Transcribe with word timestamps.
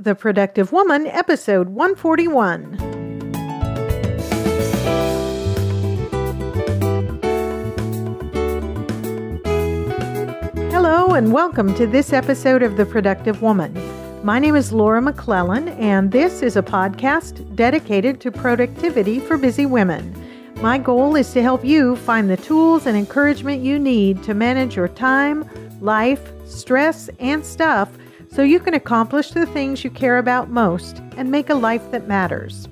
The 0.00 0.14
Productive 0.14 0.70
Woman, 0.70 1.08
episode 1.08 1.70
141. 1.70 2.74
Hello, 10.70 11.14
and 11.14 11.32
welcome 11.32 11.74
to 11.74 11.84
this 11.84 12.12
episode 12.12 12.62
of 12.62 12.76
The 12.76 12.86
Productive 12.86 13.42
Woman. 13.42 13.74
My 14.24 14.38
name 14.38 14.54
is 14.54 14.72
Laura 14.72 15.02
McClellan, 15.02 15.66
and 15.70 16.12
this 16.12 16.42
is 16.42 16.54
a 16.54 16.62
podcast 16.62 17.56
dedicated 17.56 18.20
to 18.20 18.30
productivity 18.30 19.18
for 19.18 19.36
busy 19.36 19.66
women. 19.66 20.14
My 20.62 20.78
goal 20.78 21.16
is 21.16 21.32
to 21.32 21.42
help 21.42 21.64
you 21.64 21.96
find 21.96 22.30
the 22.30 22.36
tools 22.36 22.86
and 22.86 22.96
encouragement 22.96 23.64
you 23.64 23.80
need 23.80 24.22
to 24.22 24.34
manage 24.34 24.76
your 24.76 24.86
time, 24.86 25.44
life, 25.80 26.30
stress, 26.46 27.10
and 27.18 27.44
stuff 27.44 27.90
so 28.30 28.42
you 28.42 28.60
can 28.60 28.74
accomplish 28.74 29.30
the 29.30 29.46
things 29.46 29.84
you 29.84 29.90
care 29.90 30.18
about 30.18 30.50
most 30.50 31.00
and 31.16 31.30
make 31.30 31.50
a 31.50 31.54
life 31.54 31.90
that 31.90 32.08
matters. 32.08 32.68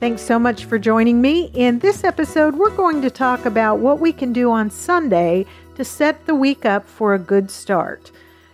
Thanks 0.00 0.22
so 0.22 0.38
much 0.38 0.64
for 0.64 0.78
joining 0.78 1.20
me. 1.20 1.50
In 1.52 1.78
this 1.78 2.04
episode, 2.04 2.56
we're 2.56 2.74
going 2.74 3.02
to 3.02 3.10
talk 3.10 3.44
about 3.44 3.80
what 3.80 4.00
we 4.00 4.14
can 4.14 4.32
do 4.32 4.50
on 4.50 4.70
Sunday 4.70 5.44
to 5.74 5.84
set 5.84 6.24
the 6.24 6.34
week 6.34 6.64
up 6.64 6.88
for 6.88 7.12
a 7.12 7.18
good 7.18 7.50
start. 7.50 8.10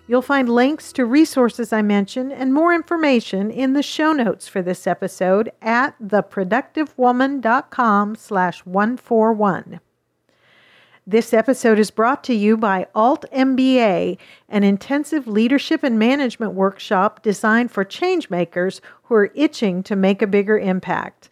You'll 0.09 0.23
find 0.23 0.49
links 0.49 0.93
to 0.93 1.05
resources 1.05 1.73
I 1.73 1.83
mentioned 1.83 2.33
and 2.33 2.55
more 2.55 2.73
information 2.73 3.51
in 3.51 3.73
the 3.73 3.83
show 3.83 4.13
notes 4.13 4.47
for 4.49 4.63
this 4.63 4.87
episode 4.87 5.51
at 5.61 6.01
theproductivewoman.com 6.01 8.15
slash 8.17 8.65
141. 8.65 9.81
This 11.09 11.33
episode 11.33 11.79
is 11.79 11.93
brought 11.93 12.25
to 12.25 12.35
you 12.35 12.57
by 12.57 12.89
Alt 12.93 13.27
MBA, 13.33 14.19
an 14.49 14.65
intensive 14.65 15.29
leadership 15.29 15.85
and 15.85 16.01
management 16.01 16.55
workshop 16.55 17.23
designed 17.23 17.71
for 17.71 17.85
changemakers 17.85 18.81
who 19.05 19.15
are 19.15 19.31
itching 19.37 19.85
to 19.85 19.95
make 19.95 20.21
a 20.21 20.27
bigger 20.27 20.59
impact. 20.59 21.29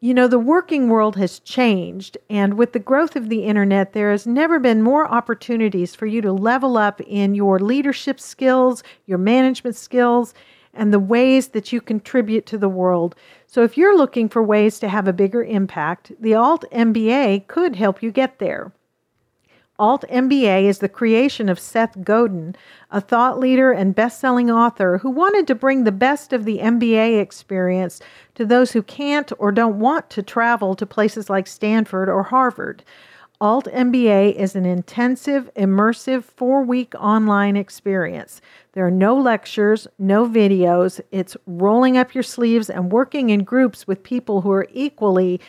You 0.00 0.14
know, 0.14 0.26
the 0.26 0.40
working 0.40 0.88
world 0.88 1.14
has 1.14 1.38
changed, 1.38 2.18
and 2.28 2.54
with 2.54 2.72
the 2.72 2.80
growth 2.80 3.14
of 3.14 3.28
the 3.28 3.44
internet, 3.44 3.92
there 3.92 4.10
has 4.10 4.26
never 4.26 4.58
been 4.58 4.82
more 4.82 5.06
opportunities 5.06 5.94
for 5.94 6.06
you 6.06 6.20
to 6.20 6.32
level 6.32 6.76
up 6.76 7.00
in 7.02 7.36
your 7.36 7.60
leadership 7.60 8.18
skills, 8.18 8.82
your 9.06 9.18
management 9.18 9.76
skills, 9.76 10.34
and 10.72 10.92
the 10.92 10.98
ways 10.98 11.46
that 11.50 11.72
you 11.72 11.80
contribute 11.80 12.46
to 12.46 12.58
the 12.58 12.68
world. 12.68 13.14
So, 13.46 13.62
if 13.62 13.78
you're 13.78 13.96
looking 13.96 14.28
for 14.28 14.42
ways 14.42 14.80
to 14.80 14.88
have 14.88 15.06
a 15.06 15.12
bigger 15.12 15.44
impact, 15.44 16.10
the 16.18 16.34
Alt 16.34 16.64
MBA 16.72 17.46
could 17.46 17.76
help 17.76 18.02
you 18.02 18.10
get 18.10 18.40
there. 18.40 18.72
Alt 19.76 20.04
MBA 20.08 20.66
is 20.66 20.78
the 20.78 20.88
creation 20.88 21.48
of 21.48 21.58
Seth 21.58 22.04
Godin, 22.04 22.54
a 22.92 23.00
thought 23.00 23.40
leader 23.40 23.72
and 23.72 23.92
best-selling 23.92 24.48
author 24.48 24.98
who 24.98 25.10
wanted 25.10 25.48
to 25.48 25.56
bring 25.56 25.82
the 25.82 25.90
best 25.90 26.32
of 26.32 26.44
the 26.44 26.58
MBA 26.58 27.20
experience 27.20 28.00
to 28.36 28.46
those 28.46 28.70
who 28.70 28.82
can't 28.82 29.32
or 29.36 29.50
don't 29.50 29.80
want 29.80 30.10
to 30.10 30.22
travel 30.22 30.76
to 30.76 30.86
places 30.86 31.28
like 31.28 31.48
Stanford 31.48 32.08
or 32.08 32.22
Harvard. 32.22 32.84
Alt 33.40 33.66
MBA 33.66 34.36
is 34.36 34.54
an 34.54 34.64
intensive, 34.64 35.50
immersive 35.56 36.22
four 36.22 36.62
week 36.62 36.94
online 36.94 37.56
experience. 37.56 38.40
There 38.74 38.86
are 38.86 38.92
no 38.92 39.16
lectures, 39.16 39.88
no 39.98 40.28
videos. 40.28 41.00
It's 41.10 41.36
rolling 41.46 41.96
up 41.96 42.14
your 42.14 42.22
sleeves 42.22 42.70
and 42.70 42.92
working 42.92 43.30
in 43.30 43.42
groups 43.42 43.88
with 43.88 44.04
people 44.04 44.40
who 44.40 44.52
are 44.52 44.68
equally 44.72 45.40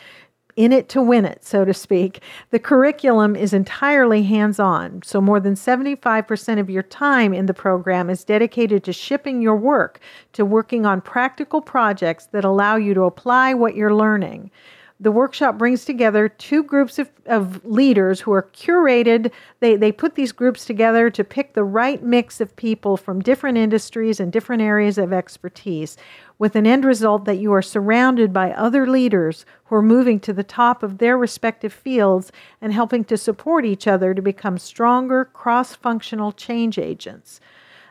in 0.56 0.72
it 0.72 0.88
to 0.88 1.02
win 1.02 1.24
it, 1.24 1.44
so 1.44 1.64
to 1.64 1.74
speak. 1.74 2.22
The 2.50 2.58
curriculum 2.58 3.36
is 3.36 3.52
entirely 3.52 4.22
hands 4.22 4.58
on, 4.58 5.02
so 5.04 5.20
more 5.20 5.38
than 5.38 5.54
75% 5.54 6.58
of 6.58 6.70
your 6.70 6.82
time 6.82 7.32
in 7.34 7.46
the 7.46 7.54
program 7.54 8.10
is 8.10 8.24
dedicated 8.24 8.82
to 8.84 8.92
shipping 8.92 9.42
your 9.42 9.56
work, 9.56 10.00
to 10.32 10.44
working 10.44 10.86
on 10.86 11.02
practical 11.02 11.60
projects 11.60 12.26
that 12.32 12.44
allow 12.44 12.76
you 12.76 12.94
to 12.94 13.02
apply 13.02 13.54
what 13.54 13.76
you're 13.76 13.94
learning. 13.94 14.50
The 14.98 15.12
workshop 15.12 15.58
brings 15.58 15.84
together 15.84 16.26
two 16.26 16.62
groups 16.62 16.98
of, 16.98 17.10
of 17.26 17.62
leaders 17.66 18.20
who 18.20 18.32
are 18.32 18.48
curated. 18.54 19.30
They, 19.60 19.76
they 19.76 19.92
put 19.92 20.14
these 20.14 20.32
groups 20.32 20.64
together 20.64 21.10
to 21.10 21.22
pick 21.22 21.52
the 21.52 21.64
right 21.64 22.02
mix 22.02 22.40
of 22.40 22.56
people 22.56 22.96
from 22.96 23.20
different 23.20 23.58
industries 23.58 24.20
and 24.20 24.32
different 24.32 24.62
areas 24.62 24.96
of 24.96 25.12
expertise 25.12 25.98
with 26.38 26.56
an 26.56 26.66
end 26.66 26.86
result 26.86 27.26
that 27.26 27.38
you 27.38 27.52
are 27.52 27.62
surrounded 27.62 28.32
by 28.32 28.52
other 28.52 28.86
leaders 28.86 29.44
who 29.66 29.74
are 29.74 29.82
moving 29.82 30.18
to 30.20 30.32
the 30.32 30.42
top 30.42 30.82
of 30.82 30.96
their 30.96 31.18
respective 31.18 31.72
fields 31.72 32.32
and 32.62 32.72
helping 32.72 33.04
to 33.04 33.18
support 33.18 33.66
each 33.66 33.86
other 33.86 34.14
to 34.14 34.22
become 34.22 34.56
stronger, 34.56 35.26
cross 35.26 35.74
functional 35.74 36.32
change 36.32 36.78
agents. 36.78 37.38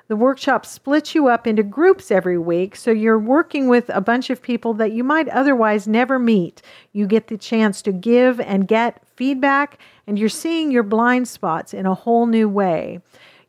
The 0.08 0.16
workshop 0.16 0.68
splits 0.68 1.16
you 1.16 1.28
up 1.30 1.48
into 1.48 1.64
groups 1.64 2.12
every 2.12 2.38
week, 2.38 2.76
so 2.76 2.92
you're 2.92 3.18
working 3.18 3.68
with 3.68 3.90
a 3.90 4.02
bunch 4.02 4.30
of 4.30 4.40
people 4.40 4.76
that 4.76 4.92
you 4.92 5.04
might 5.04 5.28
otherwise 5.30 5.88
never 5.88 6.20
meet. 6.20 6.62
You 6.94 7.08
get 7.08 7.28
the 7.28 7.40
chance 7.40 7.82
to 7.84 7.92
give 7.92 8.40
and 8.40 8.68
get 8.68 9.02
feedback, 9.16 9.80
and 10.06 10.20
you're 10.20 10.30
seeing 10.30 10.70
your 10.70 10.84
blind 10.84 11.28
spots 11.28 11.74
in 11.74 11.88
a 11.88 11.96
whole 11.96 12.28
new 12.28 12.48
way. 12.48 13.00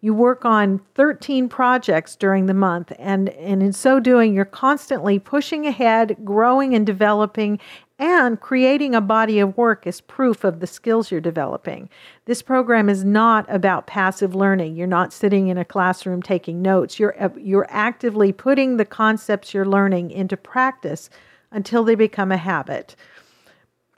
You 0.01 0.15
work 0.15 0.47
on 0.47 0.81
13 0.95 1.51
projects 1.51 2.17
during 2.17 2.47
the 2.47 2.55
month, 2.55 2.91
and, 2.99 3.29
and 3.31 3.63
in 3.63 3.75
so 3.75 4.01
doing, 4.01 4.33
you're 4.33 4.47
constantly 4.47 5.19
pushing 5.19 5.67
ahead, 5.67 6.17
growing 6.25 6.75
and 6.75 6.87
developing, 6.87 7.59
and 7.99 8.41
creating 8.41 8.95
a 8.95 9.01
body 9.01 9.39
of 9.39 9.57
work 9.57 9.87
is 9.87 10.01
proof 10.03 10.45
of 10.45 10.61
the 10.61 10.67
skills 10.67 11.11
you're 11.11 11.21
developing. 11.21 11.89
This 12.27 12.43
program 12.43 12.89
is 12.89 13.05
not 13.05 13.47
about 13.49 13.87
passive 13.87 14.35
learning. 14.35 14.77
You're 14.77 14.87
not 14.87 15.13
sitting 15.13 15.49
in 15.49 15.57
a 15.57 15.65
classroom 15.65 16.21
taking 16.21 16.61
notes. 16.61 16.99
You're, 16.99 17.21
uh, 17.23 17.31
you're 17.39 17.67
actively 17.71 18.33
putting 18.33 18.77
the 18.77 18.85
concepts 18.85 19.55
you're 19.55 19.65
learning 19.65 20.11
into 20.11 20.37
practice 20.37 21.09
until 21.51 21.85
they 21.85 21.95
become 21.95 22.31
a 22.31 22.37
habit. 22.37 22.97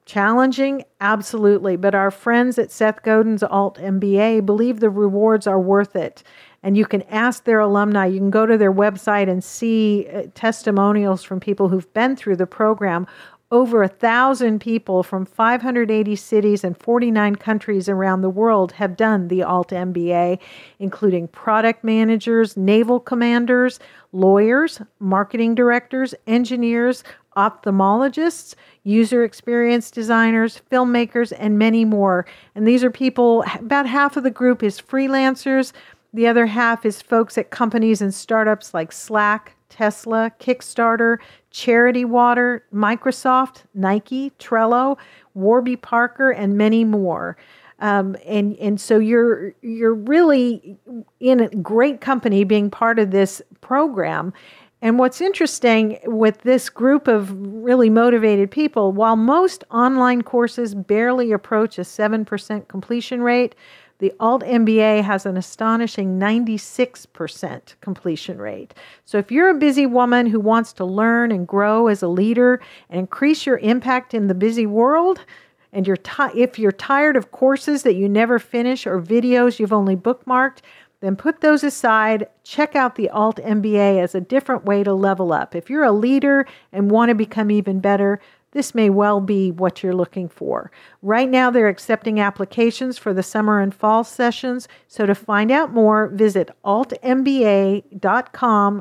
Challenging? 0.08 0.84
Absolutely. 1.02 1.76
But 1.76 1.94
our 1.94 2.10
friends 2.10 2.58
at 2.58 2.70
Seth 2.70 3.02
Godin's 3.02 3.42
Alt 3.42 3.76
MBA 3.76 4.46
believe 4.46 4.80
the 4.80 4.88
rewards 4.88 5.46
are 5.46 5.60
worth 5.60 5.96
it. 5.96 6.22
And 6.62 6.78
you 6.78 6.86
can 6.86 7.02
ask 7.02 7.44
their 7.44 7.60
alumni. 7.60 8.06
You 8.06 8.18
can 8.18 8.30
go 8.30 8.46
to 8.46 8.56
their 8.56 8.72
website 8.72 9.28
and 9.28 9.44
see 9.44 10.08
uh, 10.08 10.22
testimonials 10.34 11.22
from 11.22 11.40
people 11.40 11.68
who've 11.68 11.92
been 11.92 12.16
through 12.16 12.36
the 12.36 12.46
program. 12.46 13.06
Over 13.50 13.82
a 13.82 13.88
thousand 13.88 14.58
people 14.58 15.02
from 15.02 15.24
580 15.24 16.16
cities 16.16 16.64
and 16.64 16.76
49 16.76 17.36
countries 17.36 17.88
around 17.88 18.20
the 18.20 18.28
world 18.28 18.72
have 18.72 18.94
done 18.94 19.28
the 19.28 19.42
Alt 19.42 19.70
MBA, 19.70 20.38
including 20.78 21.28
product 21.28 21.82
managers, 21.82 22.58
naval 22.58 23.00
commanders, 23.00 23.80
lawyers, 24.12 24.82
marketing 24.98 25.54
directors, 25.54 26.14
engineers, 26.26 27.02
ophthalmologists, 27.38 28.54
user 28.84 29.24
experience 29.24 29.90
designers, 29.90 30.60
filmmakers, 30.70 31.32
and 31.38 31.58
many 31.58 31.86
more. 31.86 32.26
And 32.54 32.68
these 32.68 32.84
are 32.84 32.90
people, 32.90 33.44
about 33.58 33.86
half 33.86 34.18
of 34.18 34.24
the 34.24 34.30
group 34.30 34.62
is 34.62 34.78
freelancers, 34.78 35.72
the 36.12 36.26
other 36.26 36.46
half 36.46 36.84
is 36.84 37.00
folks 37.00 37.38
at 37.38 37.48
companies 37.48 38.02
and 38.02 38.12
startups 38.12 38.74
like 38.74 38.92
Slack, 38.92 39.54
Tesla, 39.70 40.32
Kickstarter, 40.40 41.18
Charity 41.50 42.04
Water, 42.04 42.64
Microsoft, 42.72 43.64
Nike, 43.74 44.30
Trello, 44.38 44.96
Warby 45.34 45.76
Parker, 45.76 46.30
and 46.30 46.56
many 46.56 46.84
more. 46.84 47.36
Um, 47.80 48.16
and 48.26 48.56
and 48.56 48.80
so 48.80 48.98
you're 48.98 49.54
you're 49.62 49.94
really 49.94 50.76
in 51.20 51.62
great 51.62 52.00
company 52.00 52.42
being 52.44 52.70
part 52.70 52.98
of 52.98 53.12
this 53.12 53.40
program 53.60 54.32
and 54.80 54.98
what's 54.98 55.20
interesting 55.20 55.98
with 56.04 56.42
this 56.42 56.68
group 56.68 57.08
of 57.08 57.32
really 57.36 57.90
motivated 57.90 58.50
people, 58.50 58.92
while 58.92 59.16
most 59.16 59.64
online 59.72 60.22
courses 60.22 60.74
barely 60.74 61.32
approach 61.32 61.78
a 61.78 61.82
7% 61.82 62.68
completion 62.68 63.22
rate, 63.22 63.56
the 63.98 64.12
Alt 64.20 64.42
MBA 64.42 65.02
has 65.02 65.26
an 65.26 65.36
astonishing 65.36 66.18
96% 66.18 67.74
completion 67.80 68.38
rate. 68.38 68.74
So, 69.04 69.18
if 69.18 69.32
you're 69.32 69.50
a 69.50 69.54
busy 69.54 69.86
woman 69.86 70.26
who 70.26 70.38
wants 70.38 70.72
to 70.74 70.84
learn 70.84 71.32
and 71.32 71.48
grow 71.48 71.88
as 71.88 72.02
a 72.02 72.08
leader 72.08 72.60
and 72.88 73.00
increase 73.00 73.44
your 73.44 73.58
impact 73.58 74.14
in 74.14 74.28
the 74.28 74.34
busy 74.34 74.66
world, 74.66 75.24
and 75.72 75.86
you're 75.86 75.96
ti- 75.96 76.40
if 76.40 76.58
you're 76.58 76.72
tired 76.72 77.16
of 77.16 77.32
courses 77.32 77.82
that 77.82 77.94
you 77.94 78.08
never 78.08 78.38
finish 78.38 78.86
or 78.86 79.02
videos 79.02 79.58
you've 79.58 79.72
only 79.72 79.96
bookmarked, 79.96 80.58
then 81.00 81.14
put 81.14 81.40
those 81.40 81.62
aside. 81.62 82.28
Check 82.42 82.74
out 82.74 82.96
the 82.96 83.10
Alt 83.10 83.36
MBA 83.36 84.02
as 84.02 84.14
a 84.14 84.20
different 84.20 84.64
way 84.64 84.82
to 84.82 84.92
level 84.92 85.32
up. 85.32 85.54
If 85.54 85.70
you're 85.70 85.84
a 85.84 85.92
leader 85.92 86.46
and 86.72 86.90
want 86.90 87.10
to 87.10 87.14
become 87.14 87.50
even 87.50 87.80
better, 87.80 88.20
this 88.58 88.74
may 88.74 88.90
well 88.90 89.20
be 89.20 89.52
what 89.52 89.84
you're 89.84 89.94
looking 89.94 90.28
for. 90.28 90.72
Right 91.00 91.28
now, 91.28 91.48
they're 91.48 91.68
accepting 91.68 92.18
applications 92.18 92.98
for 92.98 93.14
the 93.14 93.22
summer 93.22 93.60
and 93.60 93.72
fall 93.72 94.02
sessions. 94.02 94.66
So 94.88 95.06
to 95.06 95.14
find 95.14 95.52
out 95.52 95.72
more, 95.72 96.08
visit 96.08 96.50
altmba.com 96.64 97.12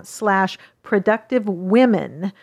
slash 0.03 0.57
productive 0.81 1.47
women. 1.47 2.33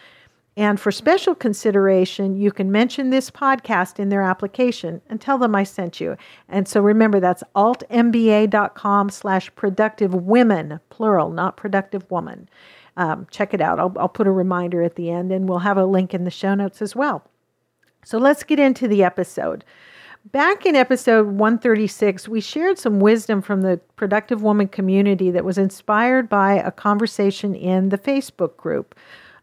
And 0.56 0.78
for 0.78 0.92
special 0.92 1.34
consideration, 1.34 2.36
you 2.36 2.52
can 2.52 2.70
mention 2.70 3.10
this 3.10 3.32
podcast 3.32 3.98
in 3.98 4.10
their 4.10 4.22
application 4.22 5.02
and 5.08 5.20
tell 5.20 5.36
them 5.36 5.56
I 5.56 5.64
sent 5.64 6.00
you. 6.00 6.16
And 6.48 6.68
so 6.68 6.80
remember, 6.80 7.18
that's 7.18 7.42
altmba.com 7.56 9.10
slash 9.10 9.52
productive 9.56 10.14
women, 10.14 10.78
plural, 10.90 11.32
not 11.32 11.56
productive 11.56 12.08
woman. 12.12 12.48
Um, 12.96 13.26
check 13.30 13.54
it 13.54 13.60
out. 13.60 13.80
I'll, 13.80 13.92
I'll 13.98 14.08
put 14.08 14.26
a 14.26 14.32
reminder 14.32 14.82
at 14.82 14.94
the 14.94 15.10
end, 15.10 15.32
and 15.32 15.48
we'll 15.48 15.58
have 15.60 15.76
a 15.76 15.84
link 15.84 16.14
in 16.14 16.24
the 16.24 16.30
show 16.30 16.54
notes 16.54 16.80
as 16.80 16.94
well. 16.94 17.24
So 18.04 18.18
let's 18.18 18.44
get 18.44 18.58
into 18.58 18.86
the 18.86 19.02
episode. 19.02 19.64
Back 20.32 20.64
in 20.64 20.74
episode 20.74 21.26
136, 21.26 22.28
we 22.28 22.40
shared 22.40 22.78
some 22.78 22.98
wisdom 22.98 23.42
from 23.42 23.60
the 23.60 23.78
Productive 23.96 24.42
Woman 24.42 24.68
community 24.68 25.30
that 25.30 25.44
was 25.44 25.58
inspired 25.58 26.28
by 26.30 26.54
a 26.54 26.70
conversation 26.70 27.54
in 27.54 27.90
the 27.90 27.98
Facebook 27.98 28.56
group. 28.56 28.94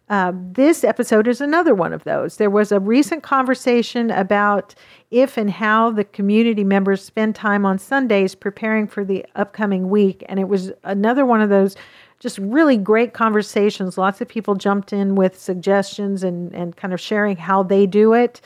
Uh, 0.09 0.33
this 0.35 0.83
episode 0.83 1.27
is 1.27 1.39
another 1.39 1.73
one 1.75 1.93
of 1.93 2.03
those. 2.03 2.37
There 2.37 2.49
was 2.49 2.71
a 2.71 2.79
recent 2.79 3.23
conversation 3.23 4.11
about 4.11 4.75
if 5.09 5.37
and 5.37 5.49
how 5.49 5.91
the 5.91 6.03
community 6.03 6.63
members 6.63 7.01
spend 7.01 7.35
time 7.35 7.65
on 7.65 7.77
Sundays 7.77 8.35
preparing 8.35 8.87
for 8.87 9.05
the 9.05 9.25
upcoming 9.35 9.89
week. 9.89 10.23
And 10.27 10.39
it 10.39 10.49
was 10.49 10.71
another 10.83 11.25
one 11.25 11.41
of 11.41 11.49
those 11.49 11.75
just 12.21 12.37
really 12.37 12.77
great 12.77 13.13
conversations. 13.13 13.97
Lots 13.97 14.21
of 14.21 14.27
people 14.27 14.53
jumped 14.53 14.93
in 14.93 15.15
with 15.15 15.39
suggestions 15.39 16.23
and, 16.23 16.53
and 16.53 16.77
kind 16.77 16.93
of 16.93 17.01
sharing 17.01 17.35
how 17.35 17.63
they 17.63 17.87
do 17.87 18.13
it. 18.13 18.41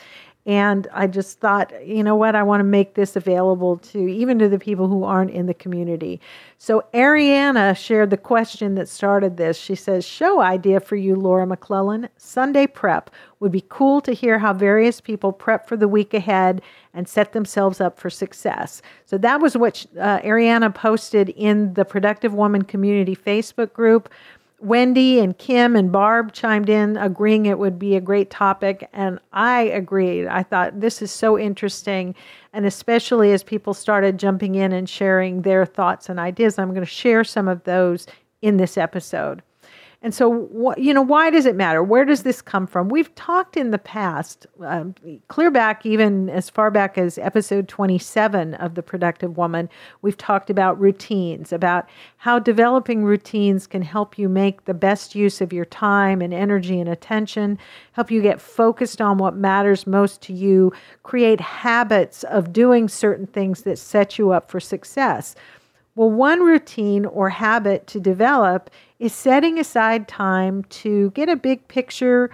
And 0.45 0.87
I 0.93 1.07
just 1.07 1.39
thought, 1.39 1.73
you 1.83 2.03
know 2.03 2.15
what, 2.15 2.35
I 2.35 2.43
want 2.43 2.59
to 2.59 2.65
make 2.65 2.93
this 2.93 3.15
available 3.15 3.77
to 3.77 4.07
even 4.07 4.37
to 4.37 4.47
the 4.47 4.59
people 4.59 4.87
who 4.87 5.03
aren't 5.03 5.31
in 5.31 5.47
the 5.47 5.55
community. 5.55 6.21
So 6.59 6.85
Ariana 6.93 7.75
shared 7.75 8.11
the 8.11 8.17
question 8.17 8.75
that 8.75 8.87
started 8.87 9.37
this. 9.37 9.57
She 9.57 9.73
says, 9.73 10.05
Show 10.05 10.41
idea 10.41 10.79
for 10.79 10.95
you, 10.95 11.15
Laura 11.15 11.47
McClellan. 11.47 12.09
Sunday 12.17 12.67
prep 12.67 13.09
would 13.39 13.51
be 13.51 13.65
cool 13.69 14.01
to 14.01 14.13
hear 14.13 14.37
how 14.37 14.53
various 14.53 15.01
people 15.01 15.31
prep 15.31 15.67
for 15.67 15.77
the 15.77 15.87
week 15.87 16.13
ahead 16.13 16.61
and 16.93 17.07
set 17.07 17.33
themselves 17.33 17.81
up 17.81 17.99
for 17.99 18.09
success. 18.09 18.81
So 19.05 19.17
that 19.17 19.41
was 19.41 19.57
what 19.57 19.85
uh, 19.99 20.19
Ariana 20.19 20.73
posted 20.73 21.29
in 21.29 21.73
the 21.73 21.85
Productive 21.85 22.33
Woman 22.33 22.63
Community 22.63 23.15
Facebook 23.15 23.73
group. 23.73 24.09
Wendy 24.59 25.19
and 25.19 25.37
Kim 25.37 25.75
and 25.75 25.91
Barb 25.91 26.31
chimed 26.31 26.69
in, 26.69 26.97
agreeing 26.97 27.45
it 27.45 27.59
would 27.59 27.77
be 27.77 27.95
a 27.95 28.01
great 28.01 28.29
topic. 28.29 28.89
And 28.93 29.19
I 29.33 29.63
agreed. 29.63 30.27
I 30.27 30.43
thought 30.43 30.79
this 30.79 31.01
is 31.01 31.11
so 31.11 31.37
interesting. 31.37 32.15
And 32.53 32.65
especially 32.65 33.31
as 33.31 33.43
people 33.43 33.73
started 33.73 34.17
jumping 34.17 34.55
in 34.55 34.71
and 34.71 34.89
sharing 34.89 35.41
their 35.41 35.65
thoughts 35.65 36.09
and 36.09 36.19
ideas, 36.19 36.57
I'm 36.57 36.69
going 36.69 36.81
to 36.81 36.85
share 36.85 37.23
some 37.23 37.47
of 37.47 37.63
those 37.65 38.07
in 38.41 38.57
this 38.57 38.77
episode. 38.77 39.41
And 40.05 40.13
so, 40.13 40.75
you 40.77 40.93
know, 40.93 41.01
why 41.01 41.31
does 41.31 41.47
it 41.47 41.55
matter? 41.55 41.81
Where 41.81 42.05
does 42.05 42.21
this 42.21 42.39
come 42.39 42.67
from? 42.67 42.89
We've 42.89 43.13
talked 43.15 43.57
in 43.57 43.71
the 43.71 43.79
past, 43.79 44.45
um, 44.63 44.93
clear 45.29 45.49
back 45.49 45.83
even 45.83 46.29
as 46.29 46.47
far 46.47 46.69
back 46.69 46.99
as 46.99 47.17
episode 47.17 47.67
27 47.67 48.53
of 48.53 48.75
The 48.75 48.83
Productive 48.83 49.35
Woman, 49.35 49.67
we've 50.03 50.15
talked 50.15 50.51
about 50.51 50.79
routines, 50.79 51.51
about 51.51 51.89
how 52.17 52.37
developing 52.37 53.03
routines 53.03 53.65
can 53.65 53.81
help 53.81 54.19
you 54.19 54.29
make 54.29 54.65
the 54.65 54.75
best 54.75 55.15
use 55.15 55.41
of 55.41 55.51
your 55.51 55.65
time 55.65 56.21
and 56.21 56.35
energy 56.35 56.79
and 56.79 56.87
attention, 56.87 57.57
help 57.93 58.11
you 58.11 58.21
get 58.21 58.39
focused 58.39 59.01
on 59.01 59.17
what 59.17 59.35
matters 59.35 59.87
most 59.87 60.21
to 60.21 60.33
you, 60.33 60.71
create 61.01 61.41
habits 61.41 62.23
of 62.25 62.53
doing 62.53 62.87
certain 62.87 63.25
things 63.25 63.63
that 63.63 63.79
set 63.79 64.19
you 64.19 64.29
up 64.29 64.51
for 64.51 64.59
success. 64.59 65.33
Well, 65.95 66.11
one 66.11 66.41
routine 66.41 67.05
or 67.05 67.29
habit 67.29 67.87
to 67.87 67.99
develop 67.99 68.69
is 68.99 69.13
setting 69.13 69.57
aside 69.59 70.07
time 70.07 70.63
to 70.65 71.11
get 71.11 71.29
a 71.29 71.35
big 71.35 71.67
picture 71.67 72.29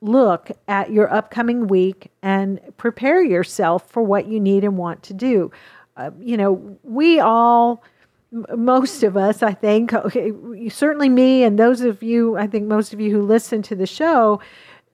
look 0.00 0.50
at 0.66 0.90
your 0.90 1.12
upcoming 1.12 1.68
week 1.68 2.10
and 2.22 2.60
prepare 2.76 3.22
yourself 3.22 3.88
for 3.88 4.02
what 4.02 4.26
you 4.26 4.40
need 4.40 4.64
and 4.64 4.76
want 4.76 5.02
to 5.04 5.14
do. 5.14 5.52
Uh, 5.96 6.10
you 6.20 6.36
know, 6.36 6.78
we 6.82 7.20
all, 7.20 7.84
most 8.30 9.02
of 9.02 9.16
us, 9.16 9.42
I 9.42 9.52
think, 9.52 9.92
okay, 9.92 10.32
certainly 10.70 11.08
me 11.08 11.44
and 11.44 11.58
those 11.58 11.82
of 11.82 12.02
you, 12.02 12.36
I 12.36 12.46
think 12.46 12.66
most 12.66 12.92
of 12.92 13.00
you 13.00 13.12
who 13.12 13.22
listen 13.22 13.62
to 13.62 13.76
the 13.76 13.86
show, 13.86 14.40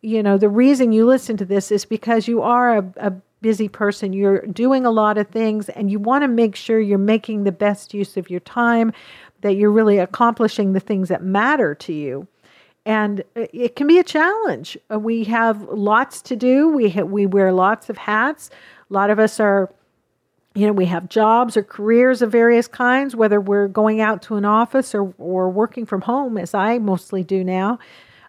you 0.02 0.22
know, 0.22 0.36
the 0.36 0.48
reason 0.48 0.92
you 0.92 1.06
listen 1.06 1.36
to 1.38 1.44
this 1.44 1.72
is 1.72 1.84
because 1.84 2.28
you 2.28 2.42
are 2.42 2.78
a, 2.78 2.92
a 2.96 3.12
busy 3.40 3.68
person. 3.68 4.12
You're 4.12 4.46
doing 4.46 4.84
a 4.84 4.90
lot 4.90 5.18
of 5.18 5.28
things 5.28 5.68
and 5.68 5.90
you 5.90 5.98
want 5.98 6.22
to 6.22 6.28
make 6.28 6.56
sure 6.56 6.80
you're 6.80 6.98
making 6.98 7.44
the 7.44 7.52
best 7.52 7.94
use 7.94 8.16
of 8.16 8.30
your 8.30 8.40
time 8.40 8.92
that 9.40 9.54
you're 9.54 9.70
really 9.70 9.98
accomplishing 9.98 10.72
the 10.72 10.80
things 10.80 11.08
that 11.08 11.22
matter 11.22 11.74
to 11.76 11.92
you. 11.92 12.26
And 12.84 13.22
it 13.34 13.76
can 13.76 13.86
be 13.86 13.98
a 13.98 14.04
challenge. 14.04 14.78
Uh, 14.90 14.98
we 14.98 15.24
have 15.24 15.62
lots 15.68 16.22
to 16.22 16.36
do. 16.36 16.68
We 16.68 16.90
ha- 16.90 17.02
we 17.02 17.26
wear 17.26 17.52
lots 17.52 17.90
of 17.90 17.98
hats. 17.98 18.50
A 18.90 18.94
lot 18.94 19.10
of 19.10 19.18
us 19.18 19.38
are, 19.38 19.70
you 20.54 20.66
know, 20.66 20.72
we 20.72 20.86
have 20.86 21.08
jobs 21.10 21.56
or 21.56 21.62
careers 21.62 22.22
of 22.22 22.32
various 22.32 22.66
kinds, 22.66 23.14
whether 23.14 23.40
we're 23.40 23.68
going 23.68 24.00
out 24.00 24.22
to 24.22 24.36
an 24.36 24.46
office 24.46 24.94
or 24.94 25.12
or 25.18 25.50
working 25.50 25.84
from 25.84 26.00
home, 26.00 26.38
as 26.38 26.54
I 26.54 26.78
mostly 26.78 27.22
do 27.22 27.44
now. 27.44 27.78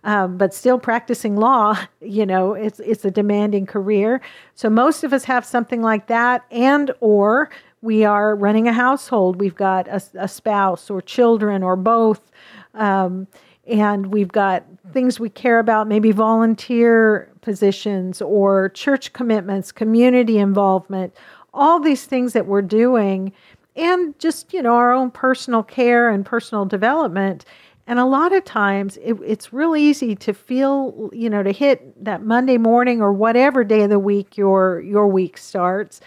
Um, 0.04 0.38
but 0.38 0.54
still 0.54 0.80
practicing 0.80 1.36
law, 1.36 1.78
you 2.01 2.25
know, 2.25 2.54
it's 2.54 2.80
it's 2.80 3.06
a 3.06 3.12
demanding 3.12 3.66
career. 3.66 4.22
So 4.56 4.69
most 4.69 5.04
of 5.04 5.13
us 5.13 5.25
have 5.25 5.46
something 5.46 5.81
like 5.81 6.07
that, 6.07 6.46
and 6.51 6.92
or 7.00 7.50
we 7.81 8.04
are 8.04 8.36
running 8.36 8.68
a 8.68 8.74
household. 8.74 9.40
We've 9.40 9.56
got 9.56 9.88
a, 9.88 10.01
a 10.16 10.28
spouse 10.28 10.90
or 10.90 11.01
children 11.01 11.63
or 11.63 11.75
both. 11.75 12.31
Um, 12.74 13.28
and 13.69 14.07
we've 14.07 14.31
got 14.31 14.66
things 14.92 15.19
we 15.19 15.30
care 15.30 15.60
about, 15.60 15.88
maybe 15.88 16.12
volunteer 16.12 17.31
positions 17.42 18.22
or 18.22 18.69
church 18.69 19.13
commitments, 19.13 19.72
community 19.72 20.40
involvement, 20.40 21.13
all 21.54 21.80
these 21.80 22.06
things 22.06 22.34
that 22.34 22.48
we're 22.48 22.63
doing, 22.63 23.31
and 23.75 24.18
just, 24.19 24.54
you 24.54 24.62
know, 24.62 24.74
our 24.74 24.92
own 24.92 25.12
personal 25.12 25.63
care 25.63 26.10
and 26.10 26.25
personal 26.25 26.66
development. 26.66 27.46
And 27.89 27.97
a 27.97 28.06
lot 28.06 28.33
of 28.33 28.45
times 28.45 28.97
it, 28.97 29.18
it's 29.25 29.51
real 29.51 29.75
easy 29.75 30.15
to 30.18 30.31
feel, 30.31 31.09
you 31.12 31.27
know, 31.27 31.41
to 31.41 31.51
hit 31.51 32.06
that 32.06 32.24
Monday 32.24 32.59
morning 32.59 33.01
or 33.01 33.12
whatever 33.12 33.63
day 33.63 33.81
of 33.81 33.89
the 33.89 33.97
week 33.97 34.38
your 34.38 34.80
your 34.81 35.07
week 35.07 35.39
starts 35.39 36.00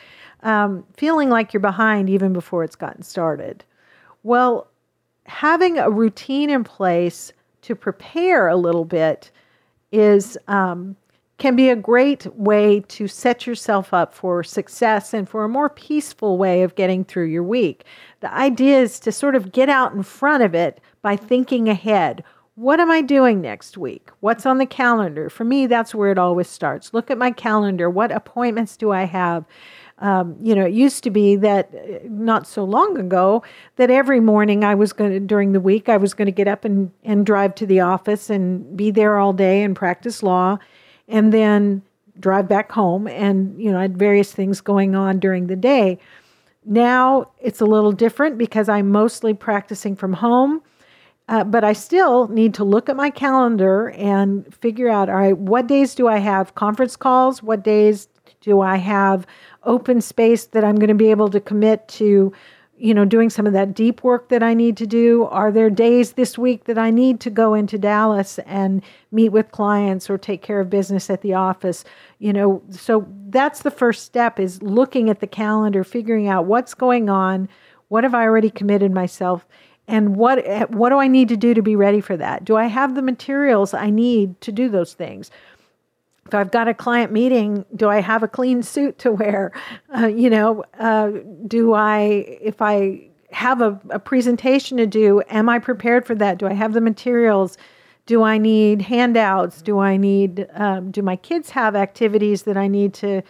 um, 0.44 0.84
feeling 0.96 1.28
like 1.28 1.52
you're 1.52 1.60
behind 1.60 2.08
even 2.08 2.32
before 2.32 2.62
it's 2.62 2.76
gotten 2.76 3.02
started. 3.02 3.64
Well, 4.22 4.68
having 5.24 5.76
a 5.76 5.90
routine 5.90 6.50
in 6.50 6.62
place 6.62 7.32
to 7.62 7.74
prepare 7.74 8.46
a 8.46 8.56
little 8.56 8.84
bit 8.84 9.32
is 9.90 10.38
um, 10.46 10.94
can 11.42 11.56
be 11.56 11.70
a 11.70 11.74
great 11.74 12.24
way 12.36 12.78
to 12.86 13.08
set 13.08 13.48
yourself 13.48 13.92
up 13.92 14.14
for 14.14 14.44
success 14.44 15.12
and 15.12 15.28
for 15.28 15.42
a 15.42 15.48
more 15.48 15.68
peaceful 15.68 16.38
way 16.38 16.62
of 16.62 16.76
getting 16.76 17.04
through 17.04 17.24
your 17.24 17.42
week. 17.42 17.82
The 18.20 18.32
idea 18.32 18.78
is 18.78 19.00
to 19.00 19.10
sort 19.10 19.34
of 19.34 19.50
get 19.50 19.68
out 19.68 19.92
in 19.92 20.04
front 20.04 20.44
of 20.44 20.54
it 20.54 20.80
by 21.02 21.16
thinking 21.16 21.68
ahead. 21.68 22.22
What 22.54 22.78
am 22.78 22.92
I 22.92 23.00
doing 23.00 23.40
next 23.40 23.76
week? 23.76 24.10
What's 24.20 24.46
on 24.46 24.58
the 24.58 24.66
calendar? 24.66 25.28
For 25.28 25.42
me, 25.42 25.66
that's 25.66 25.92
where 25.92 26.12
it 26.12 26.18
always 26.18 26.46
starts. 26.46 26.94
Look 26.94 27.10
at 27.10 27.18
my 27.18 27.32
calendar. 27.32 27.90
What 27.90 28.12
appointments 28.12 28.76
do 28.76 28.92
I 28.92 29.02
have? 29.02 29.44
Um, 29.98 30.36
you 30.40 30.54
know, 30.54 30.66
it 30.66 30.72
used 30.72 31.02
to 31.02 31.10
be 31.10 31.34
that 31.34 31.74
uh, 31.74 31.98
not 32.04 32.46
so 32.46 32.62
long 32.62 32.96
ago 32.96 33.42
that 33.76 33.90
every 33.90 34.20
morning 34.20 34.62
I 34.62 34.76
was 34.76 34.92
going 34.92 35.10
to, 35.10 35.18
during 35.18 35.54
the 35.54 35.60
week, 35.60 35.88
I 35.88 35.96
was 35.96 36.14
going 36.14 36.26
to 36.26 36.32
get 36.32 36.46
up 36.46 36.64
and, 36.64 36.92
and 37.02 37.26
drive 37.26 37.56
to 37.56 37.66
the 37.66 37.80
office 37.80 38.30
and 38.30 38.76
be 38.76 38.92
there 38.92 39.18
all 39.18 39.32
day 39.32 39.64
and 39.64 39.74
practice 39.74 40.22
law 40.22 40.58
and 41.08 41.32
then 41.32 41.82
drive 42.18 42.48
back 42.48 42.72
home. 42.72 43.06
And, 43.06 43.60
you 43.60 43.70
know, 43.70 43.78
I 43.78 43.82
had 43.82 43.96
various 43.96 44.32
things 44.32 44.60
going 44.60 44.94
on 44.94 45.18
during 45.18 45.46
the 45.46 45.56
day. 45.56 45.98
Now 46.64 47.30
it's 47.40 47.60
a 47.60 47.64
little 47.64 47.92
different 47.92 48.38
because 48.38 48.68
I'm 48.68 48.90
mostly 48.90 49.34
practicing 49.34 49.96
from 49.96 50.12
home. 50.12 50.62
Uh, 51.28 51.44
but 51.44 51.64
I 51.64 51.72
still 51.72 52.28
need 52.28 52.52
to 52.54 52.64
look 52.64 52.88
at 52.88 52.96
my 52.96 53.08
calendar 53.08 53.90
and 53.90 54.52
figure 54.56 54.88
out 54.88 55.08
all 55.08 55.16
right, 55.16 55.38
what 55.38 55.66
days 55.66 55.94
do 55.94 56.08
I 56.08 56.18
have 56.18 56.54
conference 56.54 56.96
calls? 56.96 57.42
What 57.42 57.62
days 57.62 58.08
do 58.40 58.60
I 58.60 58.76
have 58.76 59.26
open 59.62 60.00
space 60.00 60.46
that 60.46 60.64
I'm 60.64 60.76
going 60.76 60.88
to 60.88 60.94
be 60.94 61.10
able 61.10 61.30
to 61.30 61.40
commit 61.40 61.86
to, 61.88 62.32
you 62.76 62.94
know, 62.94 63.04
doing 63.04 63.30
some 63.30 63.46
of 63.46 63.52
that 63.52 63.74
deep 63.74 64.02
work 64.02 64.28
that 64.28 64.42
I 64.42 64.54
need 64.54 64.76
to 64.78 64.86
do? 64.86 65.24
Are 65.24 65.52
there 65.52 65.70
days 65.70 66.12
this 66.12 66.36
week 66.36 66.64
that 66.64 66.78
I 66.78 66.90
need 66.90 67.20
to 67.20 67.30
go 67.30 67.54
into 67.54 67.78
Dallas 67.78 68.38
and 68.40 68.82
meet 69.10 69.28
with 69.28 69.52
clients 69.52 70.10
or 70.10 70.18
take 70.18 70.42
care 70.42 70.60
of 70.60 70.70
business 70.70 71.08
at 71.08 71.22
the 71.22 71.34
office? 71.34 71.84
You 72.18 72.32
know, 72.32 72.62
so 72.70 73.06
that's 73.28 73.62
the 73.62 73.70
first 73.70 74.04
step 74.04 74.40
is 74.40 74.62
looking 74.62 75.10
at 75.10 75.20
the 75.20 75.26
calendar, 75.26 75.84
figuring 75.84 76.28
out 76.28 76.46
what's 76.46 76.74
going 76.74 77.08
on, 77.08 77.48
what 77.88 78.04
have 78.04 78.14
I 78.14 78.24
already 78.24 78.50
committed 78.50 78.90
myself 78.90 79.46
and 79.88 80.16
what 80.16 80.38
eh, 80.46 80.66
what 80.68 80.90
do 80.90 80.98
I 80.98 81.08
need 81.08 81.28
to 81.28 81.36
do 81.36 81.54
to 81.54 81.62
be 81.62 81.76
ready 81.76 82.00
for 82.00 82.16
that? 82.16 82.44
Do 82.44 82.56
I 82.56 82.66
have 82.66 82.94
the 82.94 83.02
materials 83.02 83.74
I 83.74 83.90
need 83.90 84.40
to 84.40 84.52
do 84.52 84.68
those 84.68 84.94
things? 84.94 85.30
If 86.32 86.34
I've 86.34 86.50
got 86.50 86.66
a 86.66 86.72
client 86.72 87.12
meeting, 87.12 87.66
do 87.76 87.90
I 87.90 88.00
have 88.00 88.22
a 88.22 88.28
clean 88.28 88.62
suit 88.62 88.98
to 89.00 89.12
wear? 89.12 89.52
Uh, 89.94 90.06
you 90.06 90.30
know, 90.30 90.64
uh, 90.78 91.10
do 91.46 91.74
I, 91.74 92.38
if 92.40 92.62
I 92.62 93.10
have 93.32 93.60
a, 93.60 93.78
a 93.90 93.98
presentation 93.98 94.78
to 94.78 94.86
do, 94.86 95.22
am 95.28 95.50
I 95.50 95.58
prepared 95.58 96.06
for 96.06 96.14
that? 96.14 96.38
Do 96.38 96.46
I 96.46 96.54
have 96.54 96.72
the 96.72 96.80
materials? 96.80 97.58
Do 98.06 98.22
I 98.22 98.38
need 98.38 98.80
handouts? 98.80 99.60
Do 99.60 99.78
I 99.78 99.98
need, 99.98 100.48
um, 100.54 100.90
do 100.90 101.02
my 101.02 101.16
kids 101.16 101.50
have 101.50 101.76
activities 101.76 102.44
that 102.44 102.56
I 102.56 102.66
need 102.66 102.94
to 102.94 103.20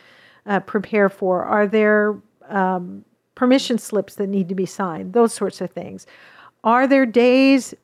uh, 0.46 0.60
prepare 0.60 1.08
for? 1.08 1.42
Are 1.42 1.66
there 1.66 2.16
um, 2.50 3.04
permission 3.34 3.78
slips 3.78 4.14
that 4.14 4.28
need 4.28 4.48
to 4.48 4.54
be 4.54 4.66
signed? 4.66 5.12
Those 5.12 5.34
sorts 5.34 5.60
of 5.60 5.70
things. 5.70 6.06
Are 6.62 6.86
there 6.86 7.04
days 7.04 7.74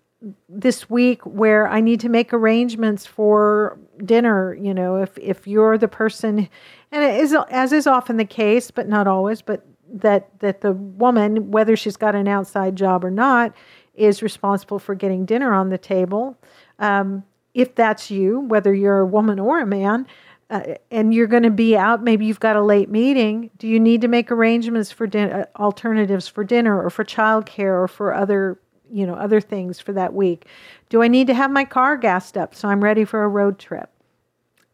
this 0.48 0.90
week 0.90 1.24
where 1.24 1.68
I 1.68 1.80
need 1.80 2.00
to 2.00 2.08
make 2.08 2.32
arrangements 2.32 3.06
for 3.06 3.78
dinner. 4.04 4.54
You 4.54 4.74
know, 4.74 4.96
if 4.96 5.16
if 5.18 5.46
you're 5.46 5.78
the 5.78 5.88
person, 5.88 6.48
and 6.90 7.04
it 7.04 7.20
is 7.20 7.36
as 7.50 7.72
is 7.72 7.86
often 7.86 8.16
the 8.16 8.24
case, 8.24 8.70
but 8.70 8.88
not 8.88 9.06
always, 9.06 9.42
but 9.42 9.64
that 9.90 10.38
that 10.40 10.60
the 10.60 10.72
woman, 10.72 11.50
whether 11.50 11.76
she's 11.76 11.96
got 11.96 12.14
an 12.14 12.28
outside 12.28 12.76
job 12.76 13.04
or 13.04 13.10
not, 13.10 13.54
is 13.94 14.22
responsible 14.22 14.78
for 14.78 14.94
getting 14.94 15.24
dinner 15.24 15.52
on 15.52 15.68
the 15.68 15.78
table. 15.78 16.36
Um, 16.78 17.24
if 17.54 17.74
that's 17.74 18.10
you, 18.10 18.40
whether 18.40 18.74
you're 18.74 19.00
a 19.00 19.06
woman 19.06 19.38
or 19.38 19.60
a 19.60 19.66
man, 19.66 20.06
uh, 20.50 20.74
and 20.90 21.12
you're 21.12 21.26
going 21.26 21.42
to 21.42 21.50
be 21.50 21.76
out, 21.76 22.02
maybe 22.02 22.24
you've 22.24 22.40
got 22.40 22.56
a 22.56 22.62
late 22.62 22.88
meeting. 22.88 23.50
Do 23.58 23.68
you 23.68 23.80
need 23.80 24.00
to 24.00 24.08
make 24.08 24.30
arrangements 24.30 24.90
for 24.90 25.06
din- 25.06 25.30
uh, 25.30 25.46
alternatives 25.56 26.28
for 26.28 26.44
dinner 26.44 26.82
or 26.82 26.90
for 26.90 27.04
childcare 27.04 27.82
or 27.82 27.88
for 27.88 28.14
other 28.14 28.58
you 28.92 29.06
know 29.06 29.14
other 29.14 29.40
things 29.40 29.80
for 29.80 29.92
that 29.92 30.14
week? 30.14 30.46
Do 30.88 31.02
I 31.02 31.08
need 31.08 31.26
to 31.28 31.34
have 31.34 31.50
my 31.50 31.64
car 31.64 31.96
gassed 31.96 32.36
up 32.36 32.54
so 32.54 32.68
I'm 32.68 32.82
ready 32.82 33.04
for 33.04 33.24
a 33.24 33.28
road 33.28 33.58
trip? 33.58 33.90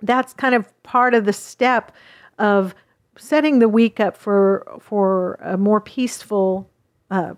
That's 0.03 0.33
kind 0.33 0.55
of 0.55 0.83
part 0.83 1.15
of 1.15 1.25
the 1.25 1.33
step 1.33 1.93
of 2.39 2.75
setting 3.17 3.59
the 3.59 3.69
week 3.69 4.01
up 4.01 4.17
for 4.17 4.79
for 4.81 5.35
a 5.43 5.57
more 5.57 5.81
peaceful 5.81 6.69
uh, 7.11 7.35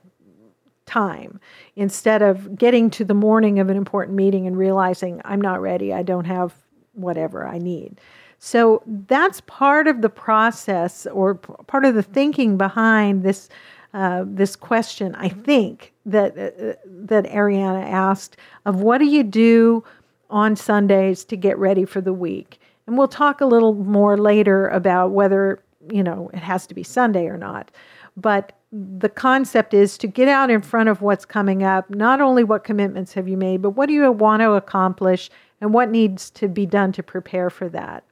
time 0.87 1.41
instead 1.75 2.23
of 2.23 2.57
getting 2.57 2.91
to 2.91 3.05
the 3.05 3.15
morning 3.15 3.59
of 3.59 3.69
an 3.69 3.77
important 3.77 4.17
meeting 4.17 4.47
and 4.47 4.57
realizing 4.57 5.21
I'm 5.25 5.41
not 5.41 5.61
ready. 5.61 5.93
I 5.93 6.03
don't 6.03 6.25
have 6.25 6.55
whatever 6.93 7.47
I 7.47 7.59
need. 7.59 8.01
So 8.39 8.83
that's 8.87 9.41
part 9.43 9.87
of 9.89 10.03
the 10.03 10.09
process 10.09 11.07
or 11.07 11.35
part 11.35 11.85
of 11.85 11.95
the 11.95 12.03
thinking 12.03 12.57
behind 12.57 13.23
this 13.23 13.49
uh, 13.97 14.25
this 14.27 14.57
question. 14.57 15.15
I 15.15 15.31
think 15.31 15.95
that 16.05 16.37
uh, 16.37 16.75
that 16.85 17.25
Ariana 17.25 17.83
asked 17.83 18.37
of 18.67 18.83
what 18.83 18.99
do 18.99 19.07
you 19.07 19.23
do 19.23 19.85
on 20.29 20.55
Sundays 20.55 21.25
to 21.25 21.37
get 21.37 21.57
ready 21.57 21.87
for 21.87 22.03
the 22.03 22.13
week, 22.13 22.61
and 22.87 22.99
we'll 22.99 23.09
talk 23.09 23.41
a 23.41 23.47
little 23.47 23.73
more 23.73 24.19
later 24.19 24.69
about 24.69 25.13
whether 25.13 25.63
you 25.91 26.03
know 26.03 26.31
it 26.35 26.41
has 26.41 26.67
to 26.67 26.75
be 26.75 26.83
Sunday 26.83 27.27
or 27.27 27.39
not. 27.39 27.71
But 28.19 28.53
the 28.71 29.09
concept 29.09 29.73
is 29.73 29.97
to 29.99 30.07
get 30.07 30.29
out 30.29 30.51
in 30.51 30.61
front 30.61 30.91
of 30.91 31.01
what's 31.01 31.25
coming 31.25 31.63
up. 31.63 31.89
Not 31.89 32.21
only 32.21 32.45
what 32.45 32.65
commitments 32.65 33.15
have 33.15 33.27
you 33.27 33.39
made, 33.39 33.63
but 33.63 33.71
what 33.71 33.87
do 33.87 33.95
you 33.95 34.13
want 34.13 34.43
to 34.43 34.53
accomplish, 34.53 35.31
and 35.63 35.73
what 35.73 35.91
needs 35.91 36.29
to 36.33 36.49
be 36.49 36.67
done 36.67 36.93
to 36.93 37.03
prepare 37.03 37.49
for 37.49 37.71
that. 37.71 38.05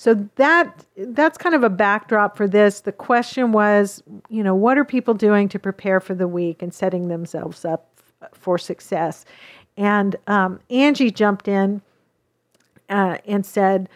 So 0.00 0.14
that 0.36 0.86
that's 0.96 1.36
kind 1.36 1.54
of 1.54 1.62
a 1.62 1.68
backdrop 1.68 2.34
for 2.34 2.48
this. 2.48 2.80
The 2.80 2.90
question 2.90 3.52
was, 3.52 4.02
you 4.30 4.42
know, 4.42 4.54
what 4.54 4.78
are 4.78 4.84
people 4.86 5.12
doing 5.12 5.46
to 5.50 5.58
prepare 5.58 6.00
for 6.00 6.14
the 6.14 6.26
week 6.26 6.62
and 6.62 6.72
setting 6.72 7.08
themselves 7.08 7.66
up 7.66 7.86
for 8.32 8.56
success? 8.56 9.26
And 9.76 10.16
um, 10.26 10.58
Angie 10.70 11.10
jumped 11.10 11.48
in 11.48 11.82
uh, 12.88 13.18
and 13.26 13.44
said, 13.44 13.90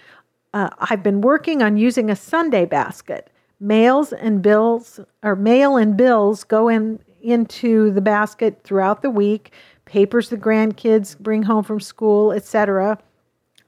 uh, 0.53 0.69
"I've 0.79 1.03
been 1.03 1.23
working 1.23 1.63
on 1.63 1.79
using 1.79 2.11
a 2.11 2.17
Sunday 2.17 2.67
basket. 2.67 3.31
Mails 3.59 4.13
and 4.13 4.43
bills, 4.43 5.01
or 5.23 5.35
mail 5.35 5.79
and 5.79 5.97
bills, 5.97 6.45
go 6.45 6.69
in 6.69 7.01
into 7.23 7.91
the 7.93 8.03
basket 8.03 8.61
throughout 8.63 9.01
the 9.01 9.09
week. 9.09 9.53
Papers 9.87 10.29
the 10.29 10.37
grandkids 10.37 11.19
bring 11.19 11.45
home 11.45 11.65
from 11.65 11.81
school, 11.81 12.31
etc." 12.31 12.99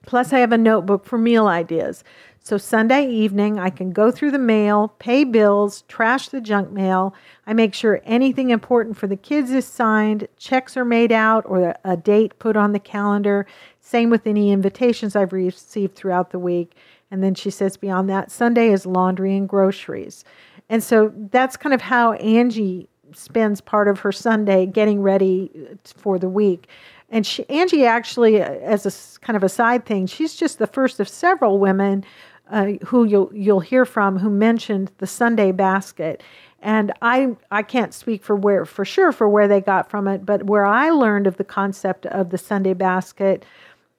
Plus, 0.07 0.33
I 0.33 0.39
have 0.39 0.53
a 0.53 0.59
notebook 0.59 1.05
for 1.05 1.19
meal 1.19 1.47
ideas. 1.47 2.03
So 2.39 2.59
Sunday 2.59 3.11
evening, 3.11 3.59
I 3.59 3.71
can 3.71 3.91
go 3.91 4.13
through 4.13 4.31
the 4.31 4.39
mail, 4.39 4.95
pay 5.01 5.25
bills, 5.25 5.83
trash 5.89 6.29
the 6.29 6.41
junk 6.41 6.71
mail. 6.71 7.13
I 7.45 7.53
make 7.53 7.75
sure 7.75 8.01
anything 8.05 8.51
important 8.51 8.97
for 8.97 9.09
the 9.09 9.17
kids 9.17 9.51
is 9.51 9.67
signed, 9.67 10.29
checks 10.37 10.77
are 10.77 10.85
made 10.85 11.11
out, 11.11 11.43
or 11.47 11.75
a 11.85 11.97
date 11.97 12.39
put 12.39 12.57
on 12.57 12.71
the 12.71 12.79
calendar. 12.79 13.47
Same 13.81 14.11
with 14.11 14.29
any 14.29 14.53
invitations 14.53 15.17
I've 15.17 15.33
received 15.33 15.97
throughout 15.97 16.31
the 16.31 16.39
week. 16.39 16.77
And 17.11 17.21
then 17.21 17.35
she 17.35 17.51
says, 17.51 17.77
beyond 17.77 18.09
that, 18.11 18.31
Sunday 18.31 18.71
is 18.73 18.87
laundry 18.87 19.37
and 19.37 19.49
groceries. 19.49 20.25
And 20.69 20.85
so 20.85 21.13
that's 21.17 21.57
kind 21.57 21.75
of 21.75 21.81
how 21.81 22.13
Angie 22.13 22.89
spends 23.13 23.61
part 23.61 23.89
of 23.89 24.01
her 24.01 24.13
Sunday 24.13 24.67
getting 24.67 25.03
ready 25.03 25.51
for 25.85 26.19
the 26.19 26.29
week. 26.29 26.69
And 27.09 27.27
she, 27.27 27.49
Angie 27.49 27.85
actually, 27.85 28.43
uh, 28.43 28.47
as 28.47 28.87
a 28.87 29.21
kind 29.21 29.37
of 29.37 29.45
a 29.45 29.49
side 29.49 29.87
thing, 29.87 30.07
she's 30.07 30.35
just 30.35 30.59
the 30.59 30.67
first 30.67 30.99
of 30.99 31.09
several 31.09 31.59
women 31.59 32.05
uh, 32.51 32.73
who 32.87 33.05
you'll 33.05 33.31
you'll 33.35 33.61
hear 33.61 33.85
from 33.85 34.19
who 34.19 34.31
mentioned 34.31 34.91
the 34.99 35.07
Sunday 35.07 35.53
basket. 35.53 36.23
And 36.61 36.93
I 37.03 37.37
I 37.51 37.63
can't 37.63 37.95
speak 37.95 38.25
for 38.25 38.35
where 38.35 38.65
for 38.65 38.85
sure 38.85 39.13
for 39.13 39.29
where 39.29 39.49
they 39.49 39.61
got 39.61 39.91
from 39.91 40.09
it, 40.09 40.27
but 40.27 40.45
where 40.45 40.67
I 40.67 40.91
learned 40.91 41.27
of 41.27 41.37
the 41.37 41.45
concept 41.45 42.07
of 42.07 42.31
the 42.31 42.39
Sunday 42.39 42.75
basket. 42.75 43.45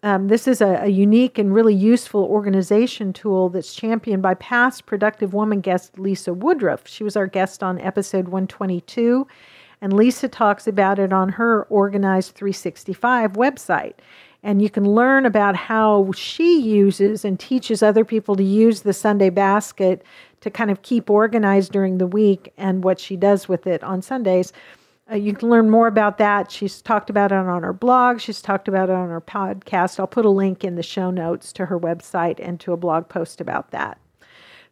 Um, 0.03 0.27
this 0.27 0.47
is 0.47 0.61
a, 0.61 0.83
a, 0.83 0.87
unique 0.87 1.39
and 1.39 1.53
really 1.53 1.73
useful 1.73 2.23
organization 2.23 3.13
tool 3.13 3.49
that's 3.49 3.73
championed 3.73 4.21
by 4.21 4.35
past 4.35 4.85
Productive 4.85 5.33
Woman 5.33 5.59
guest 5.59 5.97
Lisa 5.97 6.35
Woodruff. 6.35 6.87
She 6.87 7.03
was 7.03 7.17
our 7.17 7.25
guest 7.25 7.63
on 7.63 7.81
episode 7.81 8.25
122 8.25 9.27
and 9.81 9.93
Lisa 9.93 10.27
talks 10.27 10.67
about 10.67 10.99
it 10.99 11.13
on 11.13 11.29
her 11.29 11.63
Organized 11.63 12.33
365 12.33 13.33
website. 13.33 13.93
And 14.43 14.61
you 14.61 14.69
can 14.69 14.89
learn 14.89 15.25
about 15.25 15.55
how 15.55 16.11
she 16.15 16.59
uses 16.61 17.25
and 17.25 17.39
teaches 17.39 17.83
other 17.83 18.05
people 18.05 18.35
to 18.35 18.43
use 18.43 18.81
the 18.81 18.93
Sunday 18.93 19.29
basket 19.29 20.03
to 20.41 20.49
kind 20.49 20.71
of 20.71 20.81
keep 20.83 21.09
organized 21.09 21.71
during 21.71 21.97
the 21.97 22.07
week 22.07 22.53
and 22.57 22.83
what 22.83 22.99
she 22.99 23.15
does 23.15 23.47
with 23.47 23.67
it 23.67 23.83
on 23.83 24.01
Sundays. 24.01 24.53
Uh, 25.11 25.15
you 25.15 25.33
can 25.33 25.49
learn 25.49 25.69
more 25.69 25.87
about 25.87 26.17
that. 26.17 26.51
She's 26.51 26.81
talked 26.81 27.09
about 27.09 27.31
it 27.31 27.37
on 27.37 27.63
her 27.63 27.73
blog. 27.73 28.19
She's 28.19 28.41
talked 28.41 28.67
about 28.67 28.89
it 28.89 28.95
on 28.95 29.09
her 29.09 29.21
podcast. 29.21 29.99
I'll 29.99 30.07
put 30.07 30.25
a 30.25 30.29
link 30.29 30.63
in 30.63 30.75
the 30.75 30.83
show 30.83 31.09
notes 31.09 31.51
to 31.53 31.65
her 31.65 31.79
website 31.79 32.39
and 32.39 32.59
to 32.61 32.73
a 32.73 32.77
blog 32.77 33.09
post 33.09 33.41
about 33.41 33.71
that. 33.71 33.97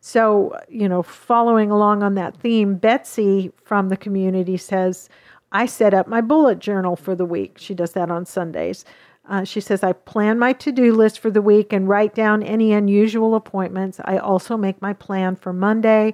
So, 0.07 0.55
you 0.69 0.87
know, 0.87 1.01
following 1.01 1.71
along 1.71 2.03
on 2.03 2.13
that 2.13 2.37
theme, 2.37 2.75
Betsy 2.75 3.51
from 3.63 3.89
the 3.89 3.97
community 3.97 4.55
says, 4.55 5.09
I 5.51 5.65
set 5.65 5.95
up 5.95 6.07
my 6.07 6.21
bullet 6.21 6.59
journal 6.59 6.95
for 6.95 7.15
the 7.15 7.25
week. 7.25 7.57
She 7.57 7.73
does 7.73 7.93
that 7.93 8.11
on 8.11 8.27
Sundays. 8.27 8.85
Uh, 9.27 9.43
she 9.43 9.59
says, 9.59 9.81
I 9.81 9.93
plan 9.93 10.37
my 10.37 10.53
to 10.53 10.71
do 10.71 10.93
list 10.93 11.17
for 11.17 11.31
the 11.31 11.41
week 11.41 11.73
and 11.73 11.89
write 11.89 12.13
down 12.13 12.43
any 12.43 12.71
unusual 12.71 13.33
appointments. 13.33 13.99
I 14.05 14.19
also 14.19 14.55
make 14.55 14.79
my 14.79 14.93
plan 14.93 15.37
for 15.37 15.51
Monday. 15.51 16.13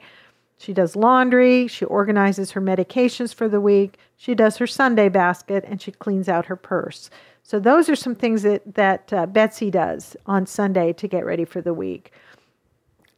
She 0.58 0.72
does 0.72 0.96
laundry. 0.96 1.68
She 1.68 1.84
organizes 1.84 2.52
her 2.52 2.62
medications 2.62 3.36
for 3.36 3.50
the 3.50 3.60
week. 3.60 3.98
She 4.16 4.34
does 4.34 4.56
her 4.56 4.68
Sunday 4.68 5.10
basket 5.10 5.66
and 5.68 5.82
she 5.82 5.92
cleans 5.92 6.30
out 6.30 6.46
her 6.46 6.56
purse. 6.56 7.10
So, 7.44 7.60
those 7.60 7.90
are 7.90 7.98
some 7.98 8.16
things 8.16 8.44
that, 8.44 8.76
that 8.76 9.12
uh, 9.12 9.26
Betsy 9.26 9.70
does 9.70 10.16
on 10.28 10.46
Sunday 10.46 10.94
to 10.94 11.10
get 11.10 11.26
ready 11.26 11.44
for 11.44 11.60
the 11.60 11.74
week 11.74 12.14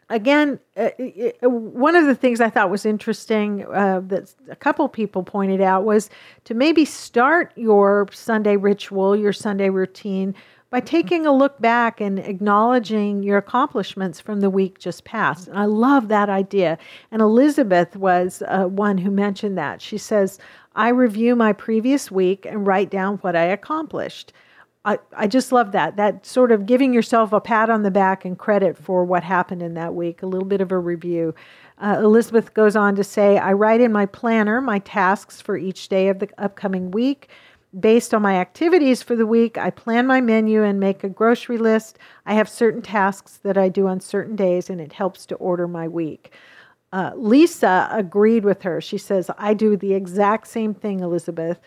again, 0.10 0.60
uh, 0.78 0.90
uh, 1.44 1.50
one 1.50 1.96
of 1.96 2.06
the 2.06 2.16
things 2.16 2.42
I 2.42 2.50
thought 2.50 2.70
was 2.70 2.86
interesting 2.86 3.66
uh, 3.66 4.02
that 4.08 4.34
a 4.50 4.56
couple 4.56 4.88
people 4.90 5.24
pointed 5.24 5.62
out 5.62 5.84
was 5.84 6.10
to 6.46 6.54
maybe 6.54 6.86
start 6.86 7.52
your 7.56 8.08
Sunday 8.12 8.58
ritual, 8.58 9.16
your 9.16 9.34
Sunday 9.34 9.70
routine, 9.70 10.36
by 10.70 10.80
taking 10.80 11.28
a 11.28 11.32
look 11.32 11.60
back 11.62 12.02
and 12.02 12.18
acknowledging 12.18 13.22
your 13.22 13.38
accomplishments 13.38 14.20
from 14.20 14.40
the 14.40 14.50
week 14.50 14.80
just 14.80 15.04
past. 15.04 15.48
And 15.48 15.58
I 15.58 15.66
love 15.66 16.08
that 16.08 16.30
idea. 16.30 16.80
And 17.12 17.22
Elizabeth 17.22 17.96
was 17.96 18.42
uh, 18.48 18.64
one 18.66 18.98
who 18.98 19.12
mentioned 19.12 19.56
that. 19.60 19.84
She 19.84 20.00
says, 20.00 20.40
I 20.76 20.90
review 20.90 21.36
my 21.36 21.54
previous 21.54 22.10
week 22.10 22.48
and 22.48 22.66
write 22.66 22.90
down 22.90 23.18
what 23.18 23.36
I 23.36 23.44
accomplished. 23.44 24.34
I, 24.86 25.00
I 25.16 25.28
just 25.28 25.52
love 25.52 25.72
that. 25.72 25.96
That 25.96 26.26
sort 26.26 26.52
of 26.52 26.66
giving 26.66 26.94
yourself 26.94 27.32
a 27.32 27.40
pat 27.40 27.70
on 27.70 27.84
the 27.84 27.92
back 27.92 28.26
and 28.26 28.38
credit 28.38 28.78
for 28.78 29.06
what 29.06 29.24
happened 29.24 29.62
in 29.62 29.76
that 29.76 29.96
week, 29.96 30.22
a 30.22 30.26
little 30.26 30.48
bit 30.48 30.60
of 30.60 30.72
a 30.72 30.78
review. 30.78 31.34
Uh, 31.78 32.00
Elizabeth 32.00 32.54
goes 32.54 32.76
on 32.76 32.96
to 32.96 33.04
say, 33.04 33.38
I 33.38 33.54
write 33.54 33.82
in 33.82 33.92
my 33.94 34.06
planner 34.06 34.60
my 34.60 34.80
tasks 34.80 35.42
for 35.42 35.58
each 35.58 35.88
day 35.88 36.10
of 36.10 36.20
the 36.20 36.30
upcoming 36.38 36.92
week. 36.92 37.30
Based 37.80 38.14
on 38.14 38.22
my 38.22 38.36
activities 38.36 39.02
for 39.02 39.16
the 39.16 39.26
week, 39.26 39.58
I 39.58 39.72
plan 39.72 40.06
my 40.06 40.22
menu 40.22 40.64
and 40.64 40.80
make 40.80 41.04
a 41.04 41.10
grocery 41.10 41.58
list. 41.58 41.98
I 42.26 42.36
have 42.36 42.48
certain 42.48 42.84
tasks 42.84 43.40
that 43.44 43.58
I 43.58 43.70
do 43.70 43.88
on 43.88 44.00
certain 44.00 44.36
days, 44.36 44.70
and 44.70 44.80
it 44.80 44.94
helps 44.94 45.26
to 45.28 45.36
order 45.36 45.68
my 45.68 45.88
week. 45.88 46.34
Uh, 46.92 47.12
Lisa 47.16 47.88
agreed 47.90 48.46
with 48.46 48.62
her. 48.62 48.80
She 48.80 49.00
says, 49.00 49.32
I 49.40 49.56
do 49.56 49.76
the 49.76 49.94
exact 49.94 50.48
same 50.48 50.76
thing, 50.76 51.00
Elizabeth. 51.00 51.60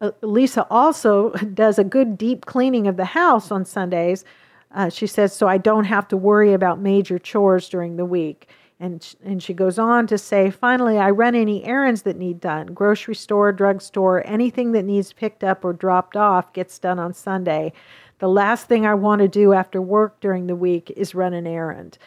Uh, 0.00 0.12
Lisa 0.22 0.66
also 0.70 1.30
does 1.54 1.78
a 1.78 1.84
good 1.84 2.18
deep 2.18 2.46
cleaning 2.46 2.86
of 2.86 2.96
the 2.96 3.04
house 3.04 3.50
on 3.50 3.64
Sundays. 3.64 4.24
Uh, 4.72 4.90
she 4.90 5.06
says, 5.06 5.32
so 5.32 5.48
I 5.48 5.58
don't 5.58 5.84
have 5.84 6.08
to 6.08 6.16
worry 6.16 6.52
about 6.52 6.80
major 6.80 7.18
chores 7.18 7.68
during 7.68 7.96
the 7.96 8.04
week. 8.04 8.48
And, 8.80 9.14
and 9.24 9.42
she 9.42 9.54
goes 9.54 9.78
on 9.78 10.06
to 10.06 10.18
say, 10.18 10.50
finally, 10.50 10.98
I 10.98 11.10
run 11.10 11.34
any 11.34 11.64
errands 11.64 12.02
that 12.02 12.16
need 12.16 12.40
done 12.40 12.66
grocery 12.66 13.16
store, 13.16 13.50
drugstore, 13.50 14.22
anything 14.24 14.72
that 14.72 14.84
needs 14.84 15.12
picked 15.12 15.42
up 15.42 15.64
or 15.64 15.72
dropped 15.72 16.16
off 16.16 16.52
gets 16.52 16.78
done 16.78 16.98
on 16.98 17.12
Sunday. 17.12 17.72
The 18.20 18.28
last 18.28 18.68
thing 18.68 18.86
I 18.86 18.94
want 18.94 19.20
to 19.20 19.28
do 19.28 19.52
after 19.52 19.82
work 19.82 20.20
during 20.20 20.46
the 20.46 20.54
week 20.54 20.92
is 20.96 21.14
run 21.14 21.34
an 21.34 21.46
errand. 21.46 21.98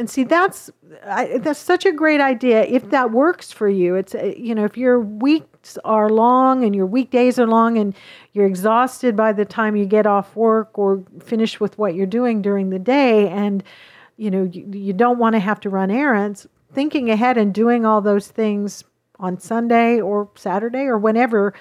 And 0.00 0.08
see, 0.08 0.24
that's 0.24 0.70
I, 1.04 1.36
that's 1.36 1.60
such 1.60 1.84
a 1.84 1.92
great 1.92 2.22
idea. 2.22 2.64
If 2.64 2.88
that 2.88 3.10
works 3.10 3.52
for 3.52 3.68
you, 3.68 3.96
it's 3.96 4.14
uh, 4.14 4.32
you 4.34 4.54
know 4.54 4.64
if 4.64 4.78
your 4.78 4.98
weeks 4.98 5.76
are 5.84 6.08
long 6.08 6.64
and 6.64 6.74
your 6.74 6.86
weekdays 6.86 7.38
are 7.38 7.46
long 7.46 7.76
and 7.76 7.94
you're 8.32 8.46
exhausted 8.46 9.14
by 9.14 9.34
the 9.34 9.44
time 9.44 9.76
you 9.76 9.84
get 9.84 10.06
off 10.06 10.34
work 10.34 10.78
or 10.78 11.04
finish 11.22 11.60
with 11.60 11.76
what 11.76 11.94
you're 11.94 12.06
doing 12.06 12.40
during 12.40 12.70
the 12.70 12.78
day, 12.78 13.28
and 13.28 13.62
you 14.16 14.30
know 14.30 14.44
you, 14.44 14.66
you 14.72 14.94
don't 14.94 15.18
want 15.18 15.34
to 15.34 15.38
have 15.38 15.60
to 15.60 15.68
run 15.68 15.90
errands. 15.90 16.46
Thinking 16.72 17.10
ahead 17.10 17.36
and 17.36 17.52
doing 17.52 17.84
all 17.84 18.00
those 18.00 18.28
things 18.28 18.84
on 19.18 19.38
Sunday 19.38 20.00
or 20.00 20.30
Saturday 20.34 20.86
or 20.86 20.96
whenever, 20.96 21.52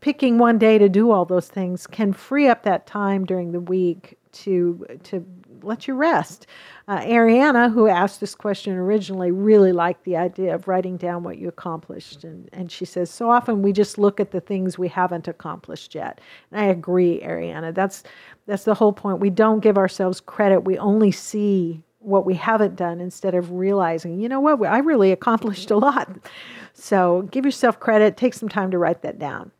picking 0.00 0.38
one 0.38 0.56
day 0.56 0.78
to 0.78 0.88
do 0.88 1.10
all 1.10 1.26
those 1.26 1.48
things 1.48 1.86
can 1.86 2.14
free 2.14 2.48
up 2.48 2.62
that 2.62 2.86
time 2.86 3.26
during 3.26 3.52
the 3.52 3.60
week 3.60 4.16
to 4.32 4.86
to 5.02 5.26
let 5.64 5.88
you 5.88 5.94
rest. 5.94 6.46
Uh, 6.88 7.00
Ariana, 7.00 7.72
who 7.72 7.86
asked 7.88 8.20
this 8.20 8.34
question 8.34 8.74
originally, 8.74 9.30
really 9.30 9.72
liked 9.72 10.04
the 10.04 10.16
idea 10.16 10.54
of 10.54 10.68
writing 10.68 10.96
down 10.96 11.22
what 11.22 11.38
you 11.38 11.48
accomplished. 11.48 12.24
And, 12.24 12.48
and 12.52 12.70
she 12.70 12.84
says, 12.84 13.10
so 13.10 13.30
often 13.30 13.62
we 13.62 13.72
just 13.72 13.98
look 13.98 14.20
at 14.20 14.30
the 14.30 14.40
things 14.40 14.78
we 14.78 14.88
haven't 14.88 15.28
accomplished 15.28 15.94
yet. 15.94 16.20
And 16.50 16.60
I 16.60 16.64
agree, 16.64 17.20
Ariana. 17.20 17.74
That's, 17.74 18.02
that's 18.46 18.64
the 18.64 18.74
whole 18.74 18.92
point. 18.92 19.20
We 19.20 19.30
don't 19.30 19.60
give 19.60 19.78
ourselves 19.78 20.20
credit, 20.20 20.60
we 20.60 20.78
only 20.78 21.12
see 21.12 21.82
what 22.04 22.26
we 22.26 22.34
haven't 22.34 22.76
done 22.76 23.00
instead 23.00 23.34
of 23.34 23.52
realizing, 23.52 24.20
you 24.20 24.28
know 24.28 24.40
what, 24.40 24.60
I 24.66 24.78
really 24.78 25.12
accomplished 25.12 25.70
a 25.70 25.76
lot. 25.76 26.10
So 26.74 27.28
give 27.30 27.44
yourself 27.44 27.78
credit, 27.78 28.16
take 28.16 28.34
some 28.34 28.48
time 28.48 28.70
to 28.72 28.78
write 28.78 29.02
that 29.02 29.18
down. 29.18 29.52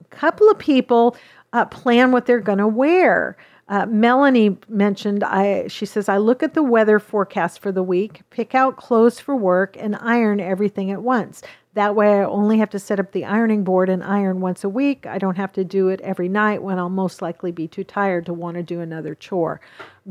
A 0.00 0.04
couple 0.16 0.50
of 0.50 0.58
people 0.58 1.16
uh, 1.54 1.64
plan 1.64 2.12
what 2.12 2.26
they're 2.26 2.40
going 2.40 2.58
to 2.58 2.68
wear. 2.68 3.36
Uh, 3.66 3.86
Melanie 3.86 4.58
mentioned, 4.68 5.24
I, 5.24 5.68
she 5.68 5.86
says, 5.86 6.08
I 6.08 6.18
look 6.18 6.42
at 6.42 6.54
the 6.54 6.62
weather 6.62 6.98
forecast 6.98 7.60
for 7.60 7.72
the 7.72 7.82
week, 7.82 8.20
pick 8.28 8.54
out 8.54 8.76
clothes 8.76 9.18
for 9.20 9.34
work, 9.34 9.76
and 9.78 9.96
iron 9.96 10.38
everything 10.38 10.90
at 10.90 11.02
once. 11.02 11.40
That 11.72 11.96
way, 11.96 12.20
I 12.20 12.24
only 12.24 12.58
have 12.58 12.70
to 12.70 12.78
set 12.78 13.00
up 13.00 13.10
the 13.10 13.24
ironing 13.24 13.64
board 13.64 13.88
and 13.88 14.04
iron 14.04 14.40
once 14.40 14.62
a 14.62 14.68
week. 14.68 15.06
I 15.06 15.18
don't 15.18 15.36
have 15.36 15.52
to 15.54 15.64
do 15.64 15.88
it 15.88 16.00
every 16.02 16.28
night 16.28 16.62
when 16.62 16.78
I'll 16.78 16.88
most 16.88 17.20
likely 17.20 17.50
be 17.50 17.66
too 17.66 17.82
tired 17.82 18.26
to 18.26 18.34
want 18.34 18.56
to 18.56 18.62
do 18.62 18.80
another 18.80 19.14
chore. 19.16 19.60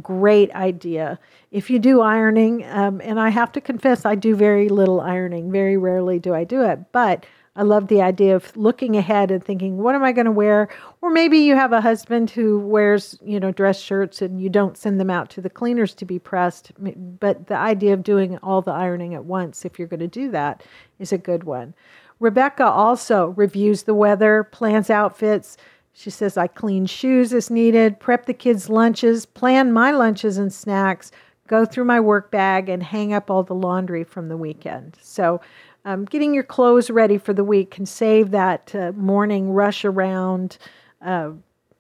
Great 0.01 0.51
idea. 0.55 1.19
If 1.51 1.69
you 1.69 1.79
do 1.79 2.01
ironing, 2.01 2.65
um, 2.65 2.99
and 3.01 3.17
I 3.17 3.29
have 3.29 3.51
to 3.53 3.61
confess, 3.61 4.03
I 4.03 4.15
do 4.15 4.35
very 4.35 4.67
little 4.67 4.99
ironing, 4.99 5.51
very 5.51 5.77
rarely 5.77 6.19
do 6.19 6.33
I 6.33 6.43
do 6.43 6.63
it, 6.63 6.91
but 6.91 7.25
I 7.55 7.61
love 7.61 7.87
the 7.87 8.01
idea 8.01 8.35
of 8.35 8.55
looking 8.57 8.95
ahead 8.95 9.29
and 9.29 9.43
thinking, 9.43 9.77
what 9.77 9.93
am 9.93 10.03
I 10.03 10.11
going 10.11 10.25
to 10.25 10.31
wear? 10.31 10.69
Or 11.01 11.11
maybe 11.11 11.37
you 11.37 11.55
have 11.55 11.71
a 11.71 11.81
husband 11.81 12.31
who 12.31 12.57
wears, 12.59 13.15
you 13.23 13.39
know, 13.39 13.51
dress 13.51 13.79
shirts 13.79 14.23
and 14.23 14.41
you 14.41 14.49
don't 14.49 14.75
send 14.75 14.99
them 14.99 15.11
out 15.11 15.29
to 15.31 15.41
the 15.41 15.51
cleaners 15.51 15.93
to 15.95 16.05
be 16.05 16.17
pressed. 16.17 16.71
But 16.79 17.45
the 17.45 17.55
idea 17.55 17.93
of 17.93 18.01
doing 18.01 18.39
all 18.39 18.63
the 18.63 18.71
ironing 18.71 19.13
at 19.13 19.25
once, 19.25 19.65
if 19.65 19.77
you're 19.77 19.87
going 19.87 19.99
to 19.99 20.07
do 20.07 20.31
that, 20.31 20.63
is 20.97 21.13
a 21.13 21.17
good 21.17 21.43
one. 21.43 21.75
Rebecca 22.19 22.65
also 22.65 23.27
reviews 23.27 23.83
the 23.83 23.93
weather, 23.93 24.43
plans 24.45 24.89
outfits. 24.89 25.55
She 25.91 26.09
says, 26.09 26.37
I 26.37 26.47
clean 26.47 26.87
shoes 26.87 27.33
as 27.33 27.51
needed, 27.51 27.99
prep 27.99 28.25
the 28.25 28.33
kids' 28.33 28.67
lunches, 28.67 29.27
plan 29.27 29.71
my 29.71 29.91
lunches 29.91 30.39
and 30.39 30.51
snacks, 30.51 31.11
go 31.45 31.65
through 31.65 31.85
my 31.85 31.99
work 31.99 32.31
bag, 32.31 32.67
and 32.67 32.81
hang 32.81 33.13
up 33.13 33.29
all 33.29 33.43
the 33.43 33.53
laundry 33.53 34.03
from 34.03 34.27
the 34.27 34.37
weekend. 34.37 34.97
So 35.01 35.39
um, 35.85 36.05
getting 36.05 36.33
your 36.33 36.43
clothes 36.43 36.89
ready 36.89 37.17
for 37.17 37.33
the 37.33 37.43
week 37.43 37.71
can 37.71 37.85
save 37.85 38.31
that 38.31 38.73
uh, 38.73 38.91
morning 38.95 39.51
rush 39.51 39.83
around. 39.83 40.57
Uh, 41.01 41.31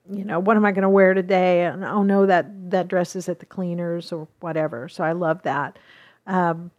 you 0.09 0.25
know, 0.25 0.39
what 0.39 0.57
am 0.57 0.65
I 0.65 0.71
going 0.71 0.83
to 0.83 0.89
wear 0.89 1.13
today? 1.13 1.65
And 1.65 1.85
oh 1.85 2.03
no, 2.03 2.25
that 2.25 2.71
that 2.71 2.87
dress 2.89 3.15
is 3.15 3.29
at 3.29 3.39
the 3.39 3.45
cleaners 3.45 4.11
or 4.11 4.27
whatever. 4.41 4.89
So 4.89 5.03
I 5.03 5.13
love 5.13 5.41
that. 5.43 5.79
Um, 6.27 6.71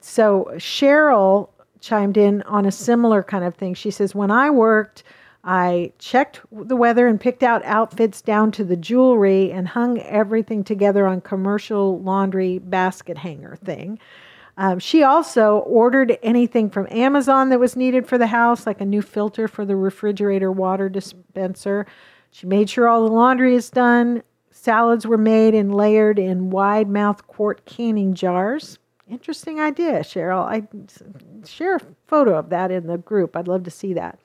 so 0.00 0.50
Cheryl 0.56 1.48
chimed 1.80 2.16
in 2.16 2.42
on 2.42 2.66
a 2.66 2.72
similar 2.72 3.22
kind 3.22 3.44
of 3.44 3.54
thing. 3.54 3.74
She 3.74 3.90
says, 3.90 4.14
when 4.14 4.30
I 4.30 4.50
worked. 4.50 5.02
I 5.46 5.92
checked 5.98 6.40
the 6.50 6.74
weather 6.74 7.06
and 7.06 7.20
picked 7.20 7.42
out 7.42 7.62
outfits 7.66 8.22
down 8.22 8.50
to 8.52 8.64
the 8.64 8.78
jewelry 8.78 9.52
and 9.52 9.68
hung 9.68 9.98
everything 9.98 10.64
together 10.64 11.06
on 11.06 11.20
commercial 11.20 12.00
laundry 12.00 12.58
basket 12.58 13.18
hanger 13.18 13.58
thing. 13.62 13.98
Um, 14.56 14.78
she 14.78 15.02
also 15.02 15.58
ordered 15.58 16.16
anything 16.22 16.70
from 16.70 16.86
Amazon 16.90 17.48
that 17.48 17.58
was 17.58 17.76
needed 17.76 18.06
for 18.06 18.18
the 18.18 18.28
house, 18.28 18.66
like 18.66 18.80
a 18.80 18.84
new 18.84 19.02
filter 19.02 19.48
for 19.48 19.64
the 19.64 19.76
refrigerator 19.76 20.52
water 20.52 20.88
dispenser. 20.88 21.86
She 22.30 22.46
made 22.46 22.70
sure 22.70 22.88
all 22.88 23.04
the 23.04 23.12
laundry 23.12 23.54
is 23.54 23.70
done. 23.70 24.22
Salads 24.50 25.06
were 25.06 25.18
made 25.18 25.54
and 25.54 25.74
layered 25.74 26.18
in 26.18 26.50
wide 26.50 26.88
mouth 26.88 27.26
quart 27.26 27.64
canning 27.66 28.14
jars. 28.14 28.78
Interesting 29.08 29.60
idea, 29.60 30.00
Cheryl. 30.00 30.44
I 30.44 30.66
share 31.46 31.76
a 31.76 31.80
photo 32.06 32.38
of 32.38 32.48
that 32.50 32.70
in 32.70 32.86
the 32.86 32.96
group. 32.96 33.36
I'd 33.36 33.48
love 33.48 33.64
to 33.64 33.70
see 33.70 33.92
that. 33.94 34.18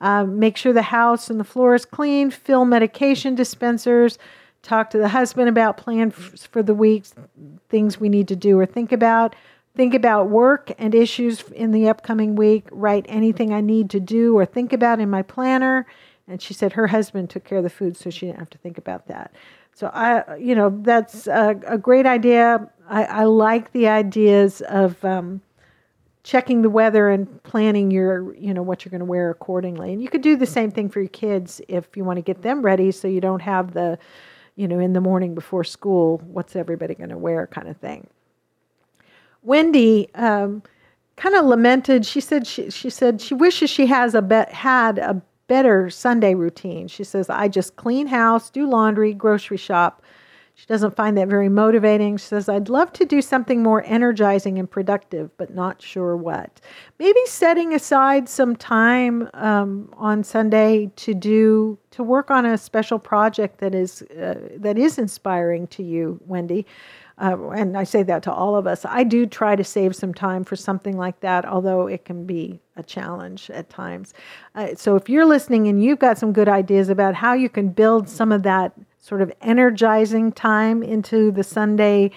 Um, 0.00 0.38
make 0.38 0.56
sure 0.56 0.72
the 0.72 0.82
house 0.82 1.30
and 1.30 1.40
the 1.40 1.44
floor 1.44 1.74
is 1.74 1.84
clean. 1.84 2.30
Fill 2.30 2.64
medication 2.64 3.34
dispensers. 3.34 4.18
Talk 4.62 4.90
to 4.90 4.98
the 4.98 5.08
husband 5.08 5.48
about 5.48 5.76
plans 5.76 6.46
for 6.46 6.62
the 6.62 6.74
week, 6.74 7.04
things 7.68 7.98
we 7.98 8.08
need 8.08 8.28
to 8.28 8.36
do 8.36 8.58
or 8.58 8.66
think 8.66 8.92
about. 8.92 9.34
Think 9.74 9.94
about 9.94 10.28
work 10.28 10.70
and 10.78 10.94
issues 10.94 11.42
in 11.50 11.70
the 11.70 11.88
upcoming 11.88 12.36
week. 12.36 12.68
Write 12.70 13.06
anything 13.08 13.52
I 13.52 13.62
need 13.62 13.88
to 13.90 14.00
do 14.00 14.36
or 14.36 14.44
think 14.44 14.72
about 14.72 15.00
in 15.00 15.08
my 15.08 15.22
planner. 15.22 15.86
And 16.28 16.42
she 16.42 16.52
said 16.54 16.74
her 16.74 16.88
husband 16.88 17.30
took 17.30 17.44
care 17.44 17.58
of 17.58 17.64
the 17.64 17.70
food, 17.70 17.96
so 17.96 18.10
she 18.10 18.26
didn't 18.26 18.38
have 18.38 18.50
to 18.50 18.58
think 18.58 18.78
about 18.78 19.08
that. 19.08 19.34
So 19.74 19.90
I, 19.92 20.36
you 20.36 20.54
know, 20.54 20.78
that's 20.82 21.26
a, 21.26 21.58
a 21.66 21.78
great 21.78 22.04
idea. 22.04 22.68
I, 22.88 23.04
I, 23.04 23.24
like 23.24 23.72
the 23.72 23.88
ideas 23.88 24.60
of 24.68 25.02
um, 25.04 25.40
checking 26.22 26.60
the 26.60 26.68
weather 26.68 27.08
and 27.08 27.42
planning 27.42 27.90
your, 27.90 28.34
you 28.36 28.52
know, 28.52 28.62
what 28.62 28.84
you're 28.84 28.90
going 28.90 29.00
to 29.00 29.06
wear 29.06 29.30
accordingly. 29.30 29.92
And 29.92 30.02
you 30.02 30.08
could 30.08 30.20
do 30.20 30.36
the 30.36 30.46
same 30.46 30.70
thing 30.70 30.90
for 30.90 31.00
your 31.00 31.08
kids 31.08 31.62
if 31.68 31.96
you 31.96 32.04
want 32.04 32.18
to 32.18 32.22
get 32.22 32.42
them 32.42 32.60
ready, 32.60 32.92
so 32.92 33.08
you 33.08 33.22
don't 33.22 33.42
have 33.42 33.72
the, 33.72 33.98
you 34.54 34.68
know, 34.68 34.78
in 34.78 34.92
the 34.92 35.00
morning 35.00 35.34
before 35.34 35.64
school, 35.64 36.20
what's 36.26 36.54
everybody 36.54 36.94
going 36.94 37.10
to 37.10 37.18
wear 37.18 37.46
kind 37.46 37.68
of 37.68 37.78
thing. 37.78 38.06
Wendy 39.42 40.08
um, 40.14 40.62
kind 41.16 41.34
of 41.34 41.44
lamented. 41.44 42.06
She 42.06 42.20
said 42.20 42.46
she, 42.46 42.70
she 42.70 42.90
said 42.90 43.20
she 43.20 43.34
wishes 43.34 43.70
she 43.70 43.86
has 43.86 44.14
a 44.14 44.46
had 44.50 44.98
a 44.98 45.20
better 45.48 45.90
Sunday 45.90 46.34
routine. 46.34 46.88
She 46.88 47.04
says 47.04 47.28
I 47.28 47.48
just 47.48 47.76
clean 47.76 48.06
house, 48.06 48.50
do 48.50 48.66
laundry, 48.66 49.12
grocery 49.12 49.56
shop. 49.56 50.02
She 50.54 50.66
doesn't 50.66 50.94
find 50.94 51.16
that 51.16 51.28
very 51.28 51.48
motivating. 51.48 52.18
She 52.18 52.26
says, 52.26 52.46
I'd 52.46 52.68
love 52.68 52.92
to 52.92 53.06
do 53.06 53.22
something 53.22 53.62
more 53.62 53.82
energizing 53.86 54.58
and 54.58 54.70
productive, 54.70 55.34
but 55.38 55.54
not 55.54 55.80
sure 55.80 56.14
what. 56.14 56.60
Maybe 56.98 57.18
setting 57.24 57.72
aside 57.74 58.28
some 58.28 58.54
time 58.54 59.30
um, 59.32 59.92
on 59.96 60.22
Sunday 60.22 60.90
to 60.96 61.14
do 61.14 61.78
to 61.92 62.02
work 62.02 62.30
on 62.30 62.44
a 62.44 62.58
special 62.58 62.98
project 62.98 63.58
that 63.58 63.74
is 63.74 64.02
uh, 64.02 64.34
that 64.56 64.76
is 64.76 64.98
inspiring 64.98 65.66
to 65.68 65.82
you, 65.82 66.20
Wendy 66.26 66.66
uh, 67.18 67.50
and 67.50 67.76
I 67.76 67.84
say 67.84 68.02
that 68.04 68.22
to 68.24 68.32
all 68.32 68.56
of 68.56 68.66
us, 68.66 68.84
I 68.84 69.04
do 69.04 69.26
try 69.26 69.56
to 69.56 69.64
save 69.64 69.94
some 69.94 70.14
time 70.14 70.44
for 70.44 70.56
something 70.56 70.96
like 70.96 71.20
that, 71.20 71.44
although 71.44 71.86
it 71.86 72.04
can 72.04 72.26
be 72.26 72.60
a 72.76 72.82
challenge 72.82 73.50
at 73.50 73.70
times. 73.70 74.14
Uh, 74.54 74.74
so 74.74 74.96
if 74.96 75.08
you're 75.08 75.26
listening 75.26 75.68
and 75.68 75.82
you've 75.82 75.98
got 75.98 76.18
some 76.18 76.32
good 76.32 76.48
ideas 76.48 76.88
about 76.88 77.14
how 77.14 77.34
you 77.34 77.48
can 77.48 77.68
build 77.68 78.08
some 78.08 78.32
of 78.32 78.42
that 78.44 78.72
sort 78.98 79.20
of 79.20 79.32
energizing 79.42 80.32
time 80.32 80.82
into 80.82 81.30
the 81.32 81.44
Sunday 81.44 82.10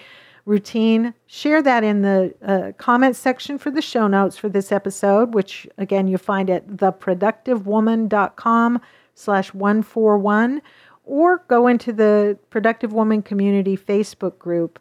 routine, 0.46 1.12
share 1.26 1.60
that 1.60 1.84
in 1.84 2.00
the 2.02 2.32
uh, 2.42 2.72
section 3.12 3.58
for 3.58 3.70
the 3.70 3.82
show 3.82 4.06
notes 4.06 4.38
for 4.38 4.48
this 4.48 4.72
episode, 4.72 5.34
which 5.34 5.68
again 5.76 6.08
you 6.08 6.16
find 6.16 6.48
at 6.48 6.66
theproductivewoman.com 6.68 8.80
slash 9.14 9.52
141 9.52 10.62
or 11.06 11.42
go 11.48 11.66
into 11.66 11.92
the 11.92 12.38
Productive 12.50 12.92
Woman 12.92 13.22
Community 13.22 13.76
Facebook 13.76 14.38
group 14.38 14.78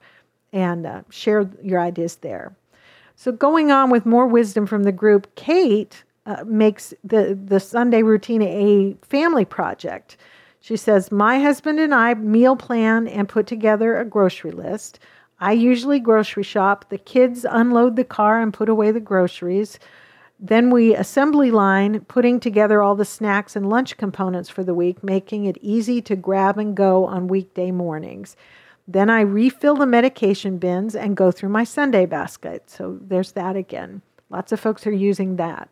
and 0.52 0.86
uh, 0.86 1.02
share 1.10 1.50
your 1.64 1.80
ideas 1.80 2.18
there. 2.18 2.56
So, 3.16 3.32
going 3.32 3.72
on 3.72 3.90
with 3.90 4.06
more 4.06 4.28
wisdom 4.28 4.66
from 4.66 4.84
the 4.84 4.92
group, 4.92 5.34
Kate 5.36 6.04
uh, 6.26 6.44
makes 6.46 6.94
the, 7.04 7.40
the 7.42 7.60
Sunday 7.60 8.04
routine 8.04 8.42
a 8.42 8.98
family 9.06 9.46
project. 9.46 10.18
She 10.60 10.76
says, 10.76 11.12
My 11.12 11.40
husband 11.40 11.80
and 11.80 11.94
I 11.94 12.16
meal 12.16 12.56
plan 12.56 13.08
and 13.08 13.30
put 13.30 13.48
together 13.48 13.98
a 13.98 14.04
grocery 14.04 14.52
list. 14.52 15.00
I 15.40 15.52
usually 15.52 16.00
grocery 16.00 16.44
shop. 16.44 16.90
The 16.90 16.98
kids 16.98 17.46
unload 17.48 17.96
the 17.96 18.04
car 18.04 18.42
and 18.42 18.54
put 18.54 18.68
away 18.68 18.92
the 18.92 19.00
groceries. 19.00 19.80
Then 20.40 20.70
we 20.70 20.94
assembly 20.94 21.50
line, 21.50 22.02
putting 22.02 22.40
together 22.40 22.82
all 22.82 22.96
the 22.96 23.06
snacks 23.06 23.56
and 23.56 23.70
lunch 23.70 23.98
components 23.98 24.50
for 24.50 24.64
the 24.64 24.74
week, 24.74 25.04
making 25.04 25.46
it 25.46 25.58
easy 25.62 26.02
to 26.04 26.16
grab 26.16 26.58
and 26.58 26.76
go 26.76 27.06
on 27.06 27.28
weekday 27.28 27.72
mornings. 27.72 28.36
Then 28.88 29.10
I 29.10 29.22
refill 29.22 29.76
the 29.76 29.86
medication 29.86 30.58
bins 30.58 30.96
and 30.96 31.18
go 31.18 31.32
through 31.32 31.50
my 31.50 31.64
Sunday 31.64 32.06
basket. 32.06 32.70
So 32.70 33.00
there's 33.02 33.32
that 33.32 33.56
again. 33.56 34.02
Lots 34.30 34.52
of 34.52 34.60
folks 34.60 34.86
are 34.86 34.92
using 34.92 35.38
that. 35.38 35.70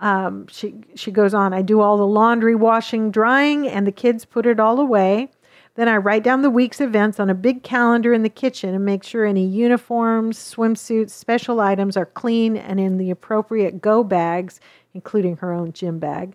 Um, 0.00 0.46
she 0.48 0.74
she 0.94 1.10
goes 1.10 1.34
on. 1.34 1.52
I 1.52 1.62
do 1.62 1.80
all 1.80 1.98
the 1.98 2.06
laundry, 2.06 2.54
washing, 2.54 3.10
drying, 3.10 3.68
and 3.68 3.86
the 3.86 3.92
kids 3.92 4.24
put 4.24 4.46
it 4.46 4.58
all 4.58 4.80
away. 4.80 5.30
Then 5.76 5.88
I 5.88 5.96
write 5.96 6.24
down 6.24 6.42
the 6.42 6.50
week's 6.50 6.80
events 6.80 7.20
on 7.20 7.30
a 7.30 7.34
big 7.34 7.62
calendar 7.62 8.12
in 8.12 8.22
the 8.22 8.28
kitchen 8.28 8.74
and 8.74 8.84
make 8.84 9.04
sure 9.04 9.24
any 9.24 9.46
uniforms, 9.46 10.36
swimsuits, 10.36 11.10
special 11.10 11.60
items 11.60 11.96
are 11.96 12.06
clean 12.06 12.56
and 12.56 12.80
in 12.80 12.98
the 12.98 13.10
appropriate 13.10 13.80
go 13.80 14.02
bags, 14.02 14.60
including 14.94 15.36
her 15.36 15.52
own 15.52 15.72
gym 15.72 15.98
bag. 15.98 16.34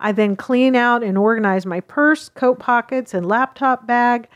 I 0.00 0.10
then 0.10 0.34
clean 0.34 0.74
out 0.74 1.04
and 1.04 1.16
organize 1.16 1.64
my 1.64 1.78
purse, 1.80 2.28
coat 2.28 2.58
pockets, 2.58 3.14
and 3.14 3.24
laptop 3.24 3.86
bag. 3.86 4.28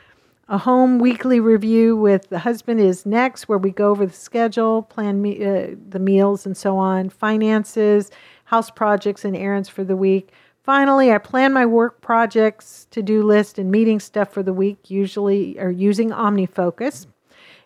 A 0.48 0.58
home 0.58 1.00
weekly 1.00 1.40
review 1.40 1.96
with 1.96 2.28
the 2.28 2.38
husband 2.38 2.78
is 2.78 3.04
next, 3.04 3.48
where 3.48 3.58
we 3.58 3.72
go 3.72 3.90
over 3.90 4.06
the 4.06 4.12
schedule, 4.12 4.82
plan 4.82 5.20
me- 5.20 5.44
uh, 5.44 5.74
the 5.88 5.98
meals, 5.98 6.46
and 6.46 6.56
so 6.56 6.78
on, 6.78 7.10
finances, 7.10 8.12
house 8.44 8.70
projects, 8.70 9.24
and 9.24 9.36
errands 9.36 9.68
for 9.68 9.82
the 9.82 9.96
week. 9.96 10.30
Finally, 10.66 11.12
I 11.12 11.18
plan 11.18 11.52
my 11.52 11.64
work 11.64 12.00
projects, 12.00 12.88
to 12.90 13.00
do 13.00 13.22
list, 13.22 13.56
and 13.56 13.70
meeting 13.70 14.00
stuff 14.00 14.32
for 14.32 14.42
the 14.42 14.52
week, 14.52 14.90
usually 14.90 15.56
or 15.60 15.70
using 15.70 16.10
OmniFocus. 16.10 17.06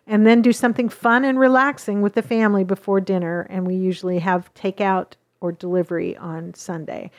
And 0.06 0.26
then 0.26 0.42
do 0.42 0.52
something 0.52 0.90
fun 0.90 1.24
and 1.24 1.40
relaxing 1.40 2.02
with 2.02 2.12
the 2.12 2.20
family 2.20 2.62
before 2.62 3.00
dinner. 3.00 3.46
And 3.48 3.66
we 3.66 3.74
usually 3.74 4.18
have 4.18 4.52
takeout 4.52 5.12
or 5.40 5.50
delivery 5.50 6.14
on 6.18 6.52
Sunday. 6.52 7.10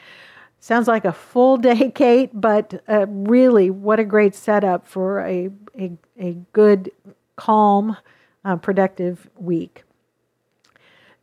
Sounds 0.60 0.88
like 0.88 1.04
a 1.04 1.12
full 1.12 1.58
day, 1.58 1.90
Kate, 1.96 2.30
but 2.32 2.84
uh, 2.88 3.08
really, 3.10 3.72
what 3.72 4.00
a 4.00 4.04
great 4.04 4.36
setup 4.36 4.86
for 4.86 5.22
a, 5.22 5.50
a, 5.80 5.98
a 6.20 6.34
good, 6.54 6.92
calm, 7.38 7.98
uh, 8.46 8.56
productive 8.58 9.28
week. 9.36 9.84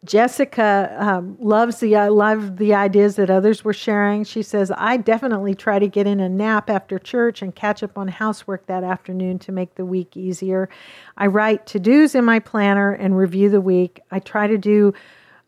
Jessica 0.05 0.95
um, 0.97 1.37
loves 1.41 1.81
the 1.81 1.97
love 2.09 2.57
the 2.59 2.73
ideas 2.73 3.17
that 3.17 3.31
others 3.31 3.65
were 3.65 3.73
sharing. 3.73 4.23
She 4.23 4.43
says, 4.43 4.71
"I 4.77 4.97
definitely 4.97 5.57
try 5.57 5.81
to 5.81 5.89
get 5.89 6.07
in 6.07 6.21
a 6.21 6.29
nap 6.29 6.71
after 6.71 7.01
church 7.01 7.43
and 7.43 7.53
catch 7.53 7.83
up 7.83 7.99
on 7.99 8.07
housework 8.07 8.67
that 8.67 8.85
afternoon 8.85 9.41
to 9.41 9.53
make 9.53 9.75
the 9.75 9.85
week 9.85 10.17
easier. 10.17 10.69
I 11.17 11.27
write 11.27 11.67
to-dos 11.67 12.15
in 12.15 12.25
my 12.25 12.39
planner 12.39 12.93
and 12.93 13.19
review 13.19 13.51
the 13.51 13.61
week. 13.61 14.01
I 14.13 14.21
try 14.21 14.47
to 14.47 14.57
do 14.57 14.95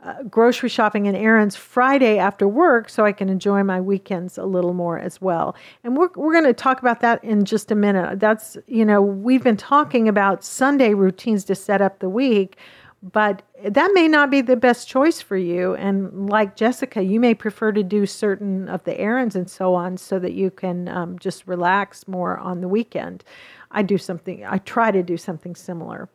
uh, 0.03 0.23
grocery 0.25 0.69
shopping 0.69 1.07
and 1.07 1.17
errands 1.17 1.55
Friday 1.55 2.19
after 2.19 2.49
work 2.49 2.89
so 2.89 3.05
I 3.05 3.13
can 3.13 3.29
enjoy 3.29 3.63
my 3.63 3.81
weekends 3.81 4.39
a 4.39 4.45
little 4.45 4.73
more 4.73 4.99
as 4.99 5.21
well. 5.21 5.55
And 5.85 5.97
we're, 5.97 6.09
we're 6.17 6.33
going 6.33 6.45
to 6.45 6.55
talk 6.55 6.81
about 6.81 7.01
that 7.01 7.23
in 7.23 7.45
just 7.45 7.71
a 7.71 7.75
minute. 7.75 8.19
That's, 8.19 8.57
you 8.67 8.85
know, 8.85 9.03
we've 9.03 9.45
been 9.45 9.59
talking 9.59 10.09
about 10.09 10.43
Sunday 10.43 10.95
routines 10.95 11.45
to 11.45 11.55
set 11.55 11.83
up 11.83 11.99
the 11.99 12.09
week, 12.09 12.57
but 13.03 13.43
that 13.65 13.91
may 13.95 14.09
not 14.09 14.31
be 14.31 14.43
the 14.43 14.57
best 14.57 14.89
choice 14.89 15.23
for 15.23 15.37
you. 15.37 15.75
And 15.77 16.29
like 16.29 16.55
Jessica, 16.55 17.03
you 17.03 17.19
may 17.19 17.35
prefer 17.35 17.73
to 17.73 17.83
do 17.83 18.05
certain 18.05 18.69
of 18.69 18.85
the 18.85 18.99
errands 18.99 19.35
and 19.35 19.51
so 19.51 19.75
on 19.75 19.97
so 19.97 20.19
that 20.19 20.33
you 20.33 20.51
can 20.51 20.89
um, 20.89 21.19
just 21.19 21.47
relax 21.47 22.07
more 22.07 22.39
on 22.39 22.61
the 22.61 22.69
weekend. 22.69 23.25
I 23.71 23.83
do 23.83 23.97
something, 23.97 24.45
I 24.45 24.59
try 24.59 24.91
to 24.91 25.03
do 25.03 25.17
something 25.17 25.55
similar. 25.55 26.09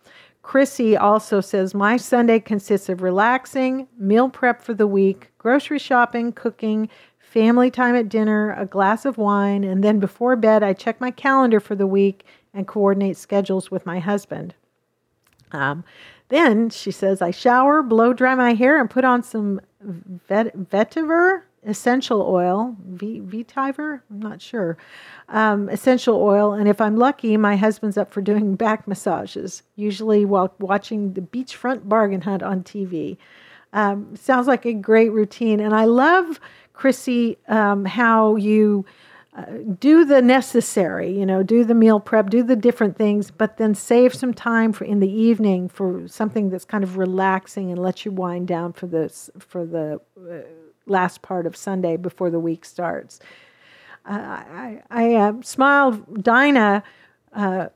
Chrissy 0.43 0.95
also 0.95 1.41
says, 1.41 1.74
My 1.74 1.98
Sunday 1.98 2.39
consists 2.39 2.88
of 2.88 3.02
relaxing, 3.02 3.88
meal 3.98 4.30
prep 4.30 4.62
for 4.62 4.76
the 4.76 4.86
week, 4.86 5.32
grocery 5.39 5.80
shopping, 5.80 6.34
cooking, 6.34 6.88
family 7.17 7.71
time 7.71 7.95
at 7.95 8.10
dinner, 8.10 8.54
a 8.54 8.65
glass 8.65 9.06
of 9.06 9.17
wine, 9.17 9.63
and 9.63 9.84
then 9.84 10.00
before 10.00 10.36
bed, 10.36 10.62
I 10.62 10.74
check 10.74 11.02
my 11.02 11.10
calendar 11.10 11.60
for 11.60 11.74
the 11.74 11.88
week 11.88 12.26
and 12.54 12.67
coordinate 12.67 13.17
schedules 13.17 13.71
with 13.71 13.88
my 13.88 13.98
husband. 14.00 14.54
Um, 15.52 15.84
then 16.29 16.69
she 16.69 16.91
says, 16.91 17.21
I 17.21 17.31
shower, 17.31 17.81
blow 17.81 18.13
dry 18.13 18.35
my 18.35 18.53
hair, 18.53 18.79
and 18.79 18.89
put 18.89 19.05
on 19.05 19.23
some 19.23 19.61
vet- 19.81 20.57
vetiver 20.57 21.43
essential 21.65 22.21
oil, 22.21 22.75
v- 22.85 23.21
vetiver, 23.21 24.01
I'm 24.09 24.19
not 24.19 24.41
sure, 24.41 24.77
um, 25.29 25.67
essential 25.69 26.21
oil. 26.21 26.53
And 26.53 26.67
if 26.67 26.79
I'm 26.79 26.95
lucky, 26.95 27.35
my 27.38 27.55
husband's 27.55 27.97
up 27.97 28.11
for 28.11 28.21
doing 28.21 28.55
back 28.55 28.88
massages, 28.88 29.63
usually 29.75 30.25
while 30.25 30.53
watching 30.59 31.13
the 31.13 31.21
beachfront 31.21 31.89
bargain 31.89 32.21
hunt 32.21 32.43
on 32.43 32.63
TV. 32.63 33.17
Um, 33.73 34.15
sounds 34.15 34.47
like 34.47 34.65
a 34.65 34.73
great 34.73 35.11
routine. 35.11 35.59
And 35.59 35.75
I 35.75 35.85
love, 35.85 36.39
Chrissy, 36.73 37.38
um, 37.47 37.83
how 37.83 38.35
you 38.35 38.85
do 39.80 40.06
the 40.06 40.21
necessary, 40.21 41.12
you 41.12 41.26
know, 41.26 41.43
do 41.43 41.65
the 41.65 41.74
meal 41.74 42.00
prep, 42.00 42.30
do 42.30 42.41
the 42.41 42.56
different 42.56 42.98
things, 42.98 43.32
but 43.32 43.58
then 43.58 43.76
save 43.76 44.13
some 44.13 44.34
time 44.34 44.71
for 44.71 44.86
in 44.86 45.00
the 45.02 45.12
evening 45.12 45.67
for 45.67 46.08
something 46.08 46.50
that's 46.50 46.63
kind 46.63 46.84
of 46.84 46.98
relaxing 46.98 47.69
and 47.69 47.80
let 47.80 48.06
you 48.06 48.12
wind 48.12 48.48
down 48.48 48.71
for 48.71 48.88
this 48.88 49.30
for 49.38 49.65
the 49.65 50.00
uh, 50.17 50.38
last 50.86 51.21
part 51.21 51.45
of 51.45 51.56
Sunday 51.56 51.98
before 51.98 52.30
the 52.30 52.39
week 52.39 52.63
starts. 52.63 53.19
Uh, 54.06 54.13
I, 54.13 54.82
I 54.89 55.13
uh, 55.15 55.34
smiled. 55.41 56.24
Dinah 56.24 56.84
uh, 57.34 57.67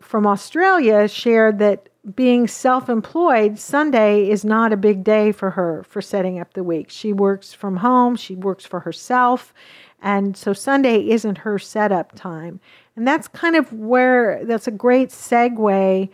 from 0.00 0.26
Australia 0.26 1.08
shared 1.08 1.58
that 1.58 1.88
being 2.14 2.46
self 2.46 2.88
employed, 2.88 3.58
Sunday 3.58 4.30
is 4.30 4.44
not 4.44 4.72
a 4.72 4.76
big 4.76 5.04
day 5.04 5.32
for 5.32 5.50
her 5.50 5.84
for 5.88 6.00
setting 6.00 6.38
up 6.38 6.54
the 6.54 6.64
week. 6.64 6.90
She 6.90 7.12
works 7.12 7.52
from 7.52 7.76
home, 7.76 8.16
she 8.16 8.34
works 8.34 8.64
for 8.64 8.80
herself, 8.80 9.52
and 10.00 10.36
so 10.36 10.52
Sunday 10.52 11.08
isn't 11.10 11.38
her 11.38 11.58
setup 11.58 12.14
time. 12.14 12.60
And 12.96 13.06
that's 13.06 13.28
kind 13.28 13.56
of 13.56 13.72
where 13.72 14.44
that's 14.44 14.66
a 14.66 14.72
great 14.72 15.10
segue 15.10 16.08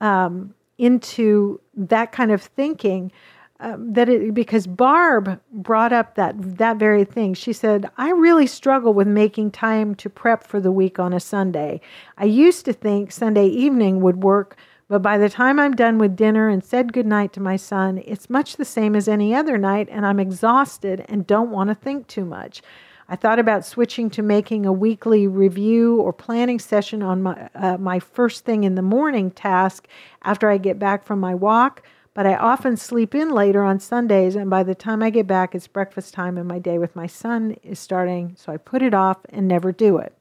um, 0.00 0.54
into 0.78 1.60
that 1.74 2.12
kind 2.12 2.30
of 2.30 2.42
thinking. 2.42 3.12
Um, 3.58 3.94
that 3.94 4.10
it 4.10 4.34
because 4.34 4.66
Barb 4.66 5.40
brought 5.50 5.90
up 5.90 6.14
that 6.16 6.34
that 6.58 6.76
very 6.76 7.04
thing. 7.04 7.32
She 7.32 7.54
said, 7.54 7.88
"I 7.96 8.10
really 8.10 8.46
struggle 8.46 8.92
with 8.92 9.08
making 9.08 9.52
time 9.52 9.94
to 9.94 10.10
prep 10.10 10.46
for 10.46 10.60
the 10.60 10.70
week 10.70 10.98
on 10.98 11.14
a 11.14 11.20
Sunday. 11.20 11.80
I 12.18 12.26
used 12.26 12.66
to 12.66 12.74
think 12.74 13.10
Sunday 13.10 13.46
evening 13.46 14.02
would 14.02 14.22
work, 14.22 14.58
but 14.88 15.00
by 15.00 15.16
the 15.16 15.30
time 15.30 15.58
I'm 15.58 15.74
done 15.74 15.96
with 15.96 16.16
dinner 16.16 16.50
and 16.50 16.62
said 16.62 16.92
goodnight 16.92 17.32
to 17.32 17.40
my 17.40 17.56
son, 17.56 18.02
it's 18.04 18.28
much 18.28 18.56
the 18.56 18.64
same 18.66 18.94
as 18.94 19.08
any 19.08 19.34
other 19.34 19.56
night, 19.56 19.88
and 19.90 20.04
I'm 20.04 20.20
exhausted 20.20 21.06
and 21.08 21.26
don't 21.26 21.50
want 21.50 21.70
to 21.70 21.74
think 21.74 22.08
too 22.08 22.26
much. 22.26 22.62
I 23.08 23.16
thought 23.16 23.38
about 23.38 23.64
switching 23.64 24.10
to 24.10 24.22
making 24.22 24.66
a 24.66 24.72
weekly 24.72 25.28
review 25.28 26.00
or 26.00 26.12
planning 26.12 26.58
session 26.58 27.02
on 27.02 27.22
my, 27.22 27.48
uh, 27.54 27.78
my 27.78 28.00
first 28.00 28.44
thing 28.44 28.64
in 28.64 28.74
the 28.74 28.82
morning 28.82 29.30
task 29.30 29.86
after 30.22 30.50
I 30.50 30.58
get 30.58 30.78
back 30.78 31.04
from 31.04 31.20
my 31.20 31.34
walk, 31.34 31.82
but 32.16 32.26
I 32.26 32.34
often 32.34 32.78
sleep 32.78 33.14
in 33.14 33.28
later 33.28 33.62
on 33.62 33.78
Sundays, 33.78 34.36
and 34.36 34.48
by 34.48 34.62
the 34.62 34.74
time 34.74 35.02
I 35.02 35.10
get 35.10 35.26
back, 35.26 35.54
it's 35.54 35.66
breakfast 35.66 36.14
time 36.14 36.38
and 36.38 36.48
my 36.48 36.58
day 36.58 36.78
with 36.78 36.96
my 36.96 37.06
son 37.06 37.58
is 37.62 37.78
starting, 37.78 38.34
so 38.38 38.50
I 38.50 38.56
put 38.56 38.80
it 38.80 38.94
off 38.94 39.18
and 39.28 39.46
never 39.46 39.70
do 39.70 39.98
it. 39.98 40.16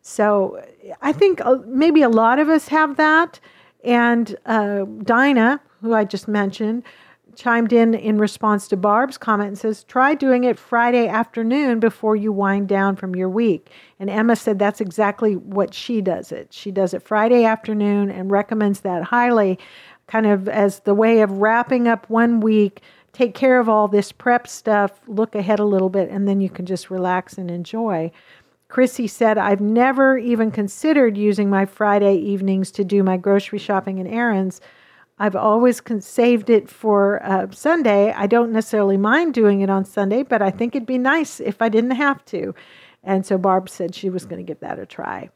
So 0.00 0.64
I 1.02 1.12
think 1.12 1.44
uh, 1.44 1.58
maybe 1.66 2.00
a 2.00 2.08
lot 2.08 2.38
of 2.38 2.48
us 2.48 2.68
have 2.68 2.96
that. 2.96 3.38
And 3.84 4.34
uh, 4.46 4.86
Dinah, 5.02 5.60
who 5.82 5.92
I 5.92 6.04
just 6.04 6.26
mentioned, 6.26 6.84
chimed 7.34 7.70
in 7.70 7.92
in 7.92 8.16
response 8.16 8.66
to 8.68 8.76
Barb's 8.78 9.18
comment 9.18 9.48
and 9.48 9.58
says, 9.58 9.84
try 9.84 10.14
doing 10.14 10.44
it 10.44 10.58
Friday 10.58 11.06
afternoon 11.06 11.80
before 11.80 12.16
you 12.16 12.32
wind 12.32 12.66
down 12.66 12.96
from 12.96 13.14
your 13.14 13.28
week. 13.28 13.68
And 14.00 14.08
Emma 14.08 14.36
said 14.36 14.58
that's 14.58 14.80
exactly 14.80 15.36
what 15.36 15.74
she 15.74 16.00
does 16.00 16.32
it. 16.32 16.48
She 16.50 16.70
does 16.70 16.94
it 16.94 17.02
Friday 17.02 17.44
afternoon 17.44 18.10
and 18.10 18.30
recommends 18.30 18.80
that 18.80 19.02
highly, 19.02 19.58
kind 20.06 20.26
of 20.26 20.48
as 20.48 20.80
the 20.80 20.94
way 20.94 21.20
of 21.20 21.30
wrapping 21.30 21.88
up 21.88 22.08
one 22.08 22.40
week. 22.40 22.80
Take 23.12 23.34
care 23.34 23.58
of 23.58 23.68
all 23.68 23.88
this 23.88 24.12
prep 24.12 24.46
stuff, 24.46 25.00
look 25.06 25.34
ahead 25.34 25.58
a 25.58 25.64
little 25.64 25.88
bit, 25.88 26.10
and 26.10 26.28
then 26.28 26.40
you 26.40 26.50
can 26.50 26.66
just 26.66 26.90
relax 26.90 27.38
and 27.38 27.50
enjoy. 27.50 28.10
Chrissy 28.68 29.06
said, 29.06 29.38
I've 29.38 29.60
never 29.60 30.18
even 30.18 30.50
considered 30.50 31.16
using 31.16 31.48
my 31.48 31.64
Friday 31.64 32.16
evenings 32.16 32.70
to 32.72 32.84
do 32.84 33.02
my 33.02 33.16
grocery 33.16 33.58
shopping 33.58 33.98
and 33.98 34.08
errands 34.08 34.60
I've 35.18 35.36
always 35.36 35.80
con- 35.80 36.02
saved 36.02 36.50
it 36.50 36.68
for 36.68 37.24
uh, 37.24 37.46
Sunday. 37.50 38.12
I 38.12 38.26
don't 38.26 38.52
necessarily 38.52 38.98
mind 38.98 39.32
doing 39.32 39.62
it 39.62 39.70
on 39.70 39.84
Sunday, 39.84 40.22
but 40.22 40.42
I 40.42 40.50
think 40.50 40.74
it'd 40.74 40.86
be 40.86 40.98
nice 40.98 41.40
if 41.40 41.62
I 41.62 41.68
didn't 41.68 41.92
have 41.92 42.24
to. 42.26 42.54
And 43.02 43.24
so 43.24 43.38
Barb 43.38 43.68
said 43.68 43.94
she 43.94 44.10
was 44.10 44.26
going 44.26 44.44
to 44.44 44.46
give 44.46 44.60
that 44.60 44.78
a 44.78 44.84
try. 44.84 45.30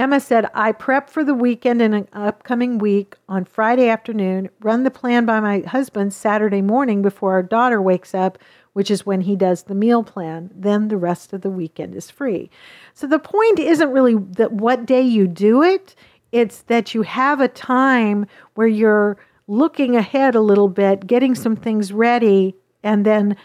Emma 0.00 0.18
said, 0.18 0.48
I 0.54 0.72
prep 0.72 1.10
for 1.10 1.22
the 1.22 1.34
weekend 1.34 1.82
and 1.82 1.94
an 1.94 2.08
upcoming 2.14 2.78
week 2.78 3.16
on 3.28 3.44
Friday 3.44 3.90
afternoon, 3.90 4.48
run 4.60 4.82
the 4.82 4.90
plan 4.90 5.26
by 5.26 5.40
my 5.40 5.58
husband 5.60 6.14
Saturday 6.14 6.62
morning 6.62 7.02
before 7.02 7.32
our 7.32 7.42
daughter 7.42 7.82
wakes 7.82 8.14
up, 8.14 8.38
which 8.72 8.90
is 8.90 9.04
when 9.04 9.20
he 9.20 9.36
does 9.36 9.64
the 9.64 9.74
meal 9.74 10.02
plan. 10.02 10.50
Then 10.54 10.88
the 10.88 10.96
rest 10.96 11.34
of 11.34 11.42
the 11.42 11.50
weekend 11.50 11.94
is 11.94 12.10
free. 12.10 12.48
So 12.94 13.06
the 13.06 13.18
point 13.18 13.58
isn't 13.58 13.90
really 13.90 14.14
that 14.14 14.52
what 14.52 14.86
day 14.86 15.02
you 15.02 15.26
do 15.26 15.62
it, 15.62 15.94
it's 16.32 16.62
that 16.62 16.94
you 16.94 17.02
have 17.02 17.42
a 17.42 17.48
time 17.48 18.24
where 18.54 18.68
you're 18.68 19.18
looking 19.48 19.96
ahead 19.96 20.34
a 20.34 20.40
little 20.40 20.68
bit, 20.68 21.06
getting 21.06 21.34
some 21.34 21.56
things 21.56 21.92
ready, 21.92 22.54
and 22.82 23.04
then, 23.04 23.36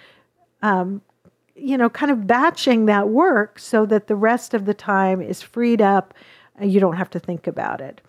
um, 0.61 1.01
you 1.53 1.77
know, 1.77 1.89
kind 1.89 2.13
of 2.13 2.25
batching 2.25 2.85
that 2.85 3.09
work 3.09 3.59
so 3.59 3.85
that 3.87 4.07
the 4.07 4.15
rest 4.15 4.53
of 4.53 4.63
the 4.63 4.73
time 4.73 5.21
is 5.21 5.41
freed 5.41 5.81
up. 5.81 6.13
You 6.61 6.79
don't 6.79 6.97
have 6.97 7.09
to 7.11 7.19
think 7.19 7.47
about 7.47 7.81
it. 7.81 8.01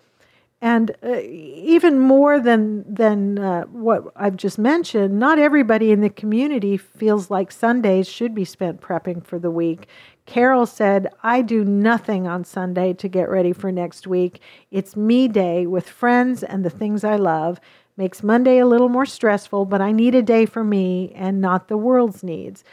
And 0.59 0.95
uh, 1.03 1.19
even 1.19 1.99
more 1.99 2.39
than 2.39 2.83
than 2.91 3.37
uh, 3.37 3.65
what 3.65 4.05
I've 4.15 4.37
just 4.37 4.57
mentioned, 4.57 5.19
not 5.19 5.37
everybody 5.37 5.91
in 5.91 6.01
the 6.01 6.09
community 6.09 6.77
feels 6.77 7.29
like 7.29 7.51
Sundays 7.51 8.07
should 8.07 8.33
be 8.33 8.45
spent 8.45 8.81
prepping 8.81 9.23
for 9.23 9.37
the 9.37 9.51
week. 9.51 9.87
Carol 10.25 10.65
said, 10.65 11.13
I 11.21 11.43
do 11.43 11.63
nothing 11.63 12.27
on 12.27 12.43
Sunday 12.43 12.93
to 12.93 13.07
get 13.07 13.29
ready 13.29 13.53
for 13.53 13.71
next 13.71 14.07
week. 14.07 14.41
It's 14.71 14.95
me 14.95 15.27
day 15.27 15.67
with 15.67 15.87
friends 15.87 16.43
and 16.43 16.65
the 16.65 16.71
things 16.71 17.03
I 17.03 17.17
love. 17.17 17.59
Makes 17.95 18.23
Monday 18.23 18.57
a 18.57 18.65
little 18.65 18.89
more 18.89 19.05
stressful, 19.05 19.65
but 19.65 19.81
I 19.81 19.91
need 19.91 20.15
a 20.15 20.21
day 20.21 20.45
for 20.45 20.63
me 20.63 21.11
and 21.15 21.39
not 21.39 21.67
the 21.67 21.77
world's 21.77 22.23
needs. 22.23 22.63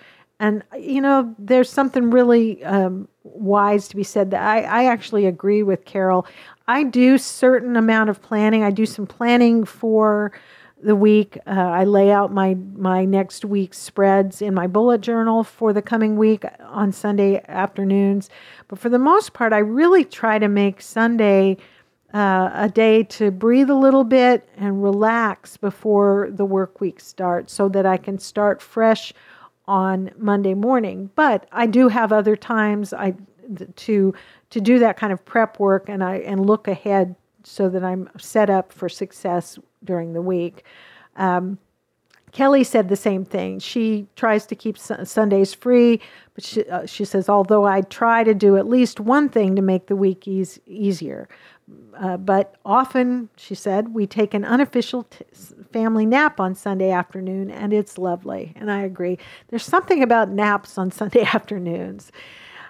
And, 0.40 0.64
you 0.78 1.00
know, 1.00 1.34
there's 1.38 1.70
something 1.70 2.10
really 2.10 2.62
um, 2.64 3.08
wise 3.22 3.88
to 3.88 3.96
be 3.96 4.02
said 4.02 4.32
that 4.32 4.42
I, 4.42 4.62
I 4.62 4.84
actually 4.86 5.26
agree 5.26 5.62
with 5.62 5.84
Carol. 5.84 6.26
I 6.66 6.82
do 6.82 7.18
certain 7.18 7.76
amount 7.76 8.10
of 8.10 8.20
planning. 8.20 8.62
I 8.62 8.70
do 8.70 8.84
some 8.84 9.06
planning 9.06 9.64
for 9.64 10.32
the 10.82 10.96
week. 10.96 11.38
Uh, 11.46 11.52
I 11.52 11.84
lay 11.84 12.10
out 12.10 12.32
my 12.32 12.56
my 12.74 13.06
next 13.06 13.44
week's 13.44 13.78
spreads 13.78 14.42
in 14.42 14.52
my 14.52 14.66
bullet 14.66 15.00
journal 15.00 15.44
for 15.44 15.72
the 15.72 15.80
coming 15.80 16.18
week 16.18 16.44
on 16.60 16.92
Sunday 16.92 17.42
afternoons. 17.48 18.28
But 18.68 18.78
for 18.78 18.90
the 18.90 18.98
most 18.98 19.32
part, 19.32 19.52
I 19.52 19.58
really 19.58 20.04
try 20.04 20.38
to 20.38 20.48
make 20.48 20.82
Sunday 20.82 21.56
uh, 22.12 22.50
a 22.52 22.68
day 22.68 23.02
to 23.04 23.30
breathe 23.30 23.70
a 23.70 23.74
little 23.74 24.04
bit 24.04 24.46
and 24.56 24.82
relax 24.82 25.56
before 25.56 26.28
the 26.30 26.44
work 26.44 26.80
week 26.80 27.00
starts, 27.00 27.54
so 27.54 27.68
that 27.70 27.86
I 27.86 27.96
can 27.96 28.18
start 28.18 28.60
fresh 28.60 29.14
on 29.66 30.10
Monday 30.16 30.54
morning. 30.54 31.10
But 31.14 31.46
I 31.52 31.66
do 31.66 31.88
have 31.88 32.12
other 32.12 32.36
times 32.36 32.92
I 32.92 33.14
to 33.76 34.14
to 34.50 34.60
do 34.60 34.78
that 34.78 34.96
kind 34.96 35.12
of 35.12 35.24
prep 35.24 35.58
work 35.58 35.88
and 35.88 36.02
I 36.02 36.16
and 36.16 36.46
look 36.46 36.68
ahead 36.68 37.14
so 37.42 37.68
that 37.68 37.84
I'm 37.84 38.08
set 38.18 38.50
up 38.50 38.72
for 38.72 38.88
success 38.88 39.58
during 39.82 40.12
the 40.14 40.22
week. 40.22 40.64
Um, 41.16 41.58
Kelly 42.34 42.64
said 42.64 42.88
the 42.88 42.96
same 42.96 43.24
thing. 43.24 43.60
She 43.60 44.08
tries 44.16 44.44
to 44.46 44.56
keep 44.56 44.76
Sundays 44.76 45.54
free, 45.54 46.00
but 46.34 46.42
she, 46.42 46.68
uh, 46.68 46.84
she 46.84 47.04
says, 47.04 47.28
although 47.28 47.64
I 47.64 47.82
try 47.82 48.24
to 48.24 48.34
do 48.34 48.56
at 48.56 48.68
least 48.68 48.98
one 48.98 49.28
thing 49.28 49.54
to 49.54 49.62
make 49.62 49.86
the 49.86 49.94
week 49.94 50.26
ease, 50.26 50.58
easier. 50.66 51.28
Uh, 51.96 52.16
but 52.16 52.56
often, 52.64 53.28
she 53.36 53.54
said, 53.54 53.94
we 53.94 54.08
take 54.08 54.34
an 54.34 54.44
unofficial 54.44 55.04
t- 55.04 55.24
family 55.72 56.04
nap 56.04 56.40
on 56.40 56.56
Sunday 56.56 56.90
afternoon, 56.90 57.52
and 57.52 57.72
it's 57.72 57.98
lovely. 57.98 58.52
And 58.56 58.68
I 58.68 58.82
agree. 58.82 59.16
There's 59.48 59.64
something 59.64 60.02
about 60.02 60.28
naps 60.28 60.76
on 60.76 60.90
Sunday 61.00 61.22
afternoons. 61.22 62.10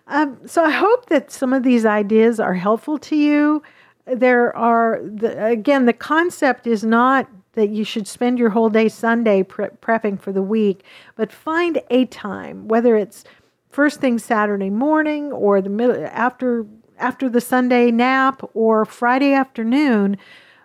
Um, 0.08 0.38
so 0.46 0.62
I 0.62 0.70
hope 0.70 1.06
that 1.06 1.30
some 1.30 1.54
of 1.54 1.62
these 1.62 1.86
ideas 1.86 2.38
are 2.38 2.52
helpful 2.52 2.98
to 2.98 3.16
you 3.16 3.62
there 4.06 4.54
are 4.54 5.00
the, 5.02 5.42
again 5.42 5.86
the 5.86 5.92
concept 5.94 6.66
is 6.66 6.84
not 6.84 7.26
that 7.54 7.70
you 7.70 7.84
should 7.84 8.06
spend 8.06 8.38
your 8.38 8.50
whole 8.50 8.68
day 8.68 8.88
Sunday 8.88 9.42
pre- 9.42 9.68
prepping 9.82 10.20
for 10.20 10.32
the 10.32 10.42
week, 10.42 10.84
but 11.16 11.32
find 11.32 11.80
a 11.90 12.04
time, 12.06 12.68
whether 12.68 12.96
it's 12.96 13.24
first 13.70 14.00
thing 14.00 14.18
Saturday 14.18 14.70
morning 14.70 15.32
or 15.32 15.60
the 15.60 15.68
middle 15.68 16.04
after 16.10 16.66
after 16.98 17.28
the 17.28 17.40
Sunday 17.40 17.90
nap 17.90 18.40
or 18.54 18.84
Friday 18.84 19.32
afternoon, 19.32 20.16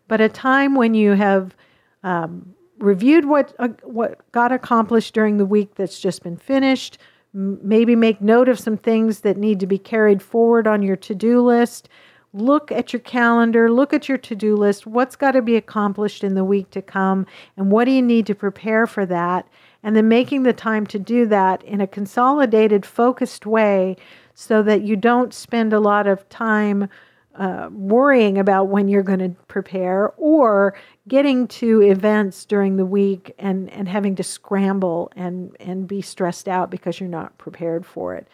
but 0.08 0.22
a 0.22 0.30
time 0.30 0.76
when 0.76 0.94
you 0.94 1.14
have 1.14 1.56
um, 2.04 2.54
reviewed 2.78 3.26
what 3.26 3.54
uh, 3.60 3.70
what 3.84 4.20
got 4.32 4.52
accomplished 4.52 5.14
during 5.14 5.38
the 5.38 5.46
week 5.46 5.76
that's 5.76 6.00
just 6.00 6.24
been 6.24 6.38
finished. 6.38 6.98
M- 7.34 7.60
maybe 7.62 7.96
make 7.96 8.22
note 8.22 8.50
of 8.50 8.60
some 8.60 8.78
things 8.78 9.22
that 9.22 9.38
need 9.38 9.60
to 9.60 9.68
be 9.68 9.78
carried 9.78 10.22
forward 10.22 10.68
on 10.68 10.84
your 10.84 10.96
to 10.98 11.16
do 11.16 11.42
list 11.42 11.90
look 12.34 12.72
at 12.72 12.94
your 12.94 13.00
calendar, 13.00 13.72
look 13.72 13.94
at 13.94 14.08
your 14.08 14.18
to 14.20 14.36
do 14.36 14.56
list, 14.56 14.86
what's 14.86 15.16
got 15.16 15.32
to 15.32 15.42
be 15.42 15.56
accomplished 15.56 16.24
in 16.24 16.36
the 16.36 16.44
week 16.44 16.70
to 16.72 16.82
come, 16.82 17.26
and 17.58 17.72
what 17.72 17.86
do 17.86 17.92
you 17.92 18.02
need 18.02 18.28
to 18.28 18.36
prepare 18.36 18.86
for 18.86 19.06
that. 19.06 19.48
And 19.82 19.96
then 19.96 20.08
making 20.08 20.44
the 20.44 20.54
time 20.54 20.86
to 20.88 21.00
do 21.00 21.26
that 21.28 21.64
in 21.64 21.82
a 21.82 21.88
consolidated, 21.88 22.86
focused 22.86 23.46
way 23.46 23.96
so 24.34 24.62
that 24.64 24.82
you 24.82 24.96
don't 24.96 25.34
spend 25.34 25.74
a 25.74 25.80
lot 25.80 26.06
of 26.06 26.28
time 26.30 26.90
uh, 27.36 27.70
worrying 27.72 28.38
about 28.38 28.68
when 28.68 28.90
you're 28.90 29.02
going 29.02 29.20
to 29.20 29.30
prepare 29.48 30.12
or 30.18 30.76
getting 31.08 31.48
to 31.48 31.82
events 31.82 32.44
during 32.44 32.76
the 32.76 32.86
week 32.86 33.34
and, 33.40 33.70
and 33.72 33.88
having 33.88 34.16
to 34.16 34.24
scramble 34.24 35.10
and, 35.16 35.56
and 35.60 35.88
be 35.88 36.02
stressed 36.02 36.50
out 36.50 36.70
because 36.70 37.00
you're 37.00 37.08
not 37.08 37.38
prepared 37.38 37.86
for 37.86 38.14
it. 38.16 38.28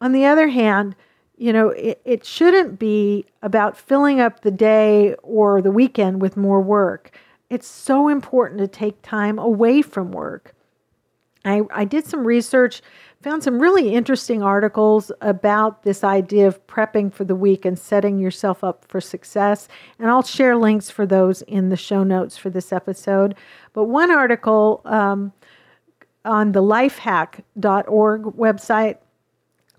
On 0.00 0.12
the 0.12 0.24
other 0.24 0.48
hand, 0.48 0.96
you 1.42 1.52
know, 1.52 1.70
it, 1.70 2.00
it 2.04 2.24
shouldn't 2.24 2.78
be 2.78 3.26
about 3.42 3.76
filling 3.76 4.20
up 4.20 4.42
the 4.42 4.50
day 4.52 5.14
or 5.24 5.60
the 5.60 5.72
weekend 5.72 6.22
with 6.22 6.36
more 6.36 6.60
work. 6.60 7.18
It's 7.50 7.66
so 7.66 8.06
important 8.06 8.60
to 8.60 8.68
take 8.68 9.02
time 9.02 9.40
away 9.40 9.82
from 9.82 10.12
work. 10.12 10.54
I, 11.44 11.62
I 11.74 11.84
did 11.84 12.06
some 12.06 12.24
research, 12.24 12.80
found 13.22 13.42
some 13.42 13.58
really 13.58 13.92
interesting 13.92 14.40
articles 14.40 15.10
about 15.20 15.82
this 15.82 16.04
idea 16.04 16.46
of 16.46 16.64
prepping 16.68 17.12
for 17.12 17.24
the 17.24 17.34
week 17.34 17.64
and 17.64 17.76
setting 17.76 18.20
yourself 18.20 18.62
up 18.62 18.84
for 18.86 19.00
success. 19.00 19.66
And 19.98 20.08
I'll 20.08 20.22
share 20.22 20.56
links 20.56 20.90
for 20.90 21.06
those 21.06 21.42
in 21.42 21.70
the 21.70 21.76
show 21.76 22.04
notes 22.04 22.36
for 22.36 22.50
this 22.50 22.72
episode. 22.72 23.34
But 23.72 23.86
one 23.86 24.12
article 24.12 24.80
um, 24.84 25.32
on 26.24 26.52
the 26.52 26.62
lifehack.org 26.62 28.22
website 28.22 28.98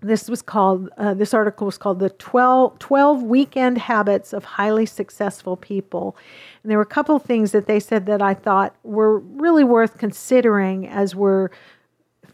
this 0.04 0.28
was 0.28 0.42
called 0.42 0.88
uh, 0.98 1.14
this 1.14 1.32
article 1.32 1.66
was 1.66 1.78
called 1.78 1.98
the 1.98 2.10
12, 2.10 2.78
12 2.78 3.22
weekend 3.22 3.78
habits 3.78 4.32
of 4.32 4.44
highly 4.44 4.86
successful 4.86 5.56
people. 5.56 6.16
And 6.62 6.70
there 6.70 6.78
were 6.78 6.82
a 6.82 6.86
couple 6.86 7.16
of 7.16 7.22
things 7.22 7.52
that 7.52 7.66
they 7.66 7.80
said 7.80 8.06
that 8.06 8.22
i 8.22 8.34
thought 8.34 8.74
were 8.82 9.18
really 9.18 9.64
worth 9.64 9.98
considering 9.98 10.86
as 10.86 11.14
we're 11.14 11.48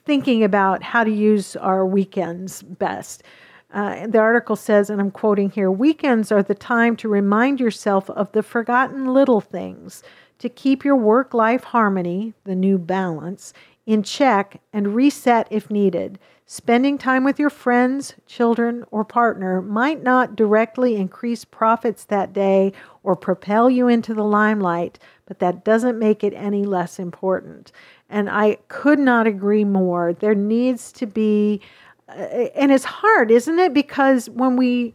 thinking 0.04 0.42
about 0.42 0.82
how 0.82 1.04
to 1.04 1.10
use 1.10 1.56
our 1.56 1.86
weekends 1.86 2.62
best. 2.62 3.22
Uh, 3.72 4.06
the 4.08 4.18
article 4.18 4.56
says 4.56 4.90
and 4.90 5.00
i'm 5.00 5.12
quoting 5.12 5.48
here 5.48 5.70
weekends 5.70 6.32
are 6.32 6.42
the 6.42 6.56
time 6.56 6.96
to 6.96 7.08
remind 7.08 7.60
yourself 7.60 8.10
of 8.10 8.32
the 8.32 8.42
forgotten 8.42 9.14
little 9.14 9.40
things 9.40 10.02
to 10.40 10.48
keep 10.48 10.84
your 10.84 10.96
work 10.96 11.32
life 11.32 11.62
harmony 11.62 12.34
the 12.42 12.56
new 12.56 12.76
balance 12.76 13.52
in 13.90 14.02
check 14.02 14.60
and 14.72 14.94
reset 14.94 15.48
if 15.50 15.70
needed 15.70 16.18
Spending 16.52 16.98
time 16.98 17.22
with 17.22 17.38
your 17.38 17.48
friends, 17.48 18.14
children, 18.26 18.84
or 18.90 19.04
partner 19.04 19.62
might 19.62 20.02
not 20.02 20.34
directly 20.34 20.96
increase 20.96 21.44
profits 21.44 22.04
that 22.06 22.32
day 22.32 22.72
or 23.04 23.14
propel 23.14 23.70
you 23.70 23.86
into 23.86 24.14
the 24.14 24.24
limelight, 24.24 24.98
but 25.26 25.38
that 25.38 25.62
doesn't 25.64 25.96
make 25.96 26.24
it 26.24 26.34
any 26.34 26.64
less 26.64 26.98
important. 26.98 27.70
And 28.08 28.28
I 28.28 28.56
could 28.66 28.98
not 28.98 29.28
agree 29.28 29.62
more. 29.62 30.12
There 30.12 30.34
needs 30.34 30.90
to 30.94 31.06
be, 31.06 31.60
uh, 32.08 32.14
and 32.56 32.72
it's 32.72 32.82
hard, 32.82 33.30
isn't 33.30 33.60
it? 33.60 33.72
Because 33.72 34.28
when 34.28 34.56
we, 34.56 34.92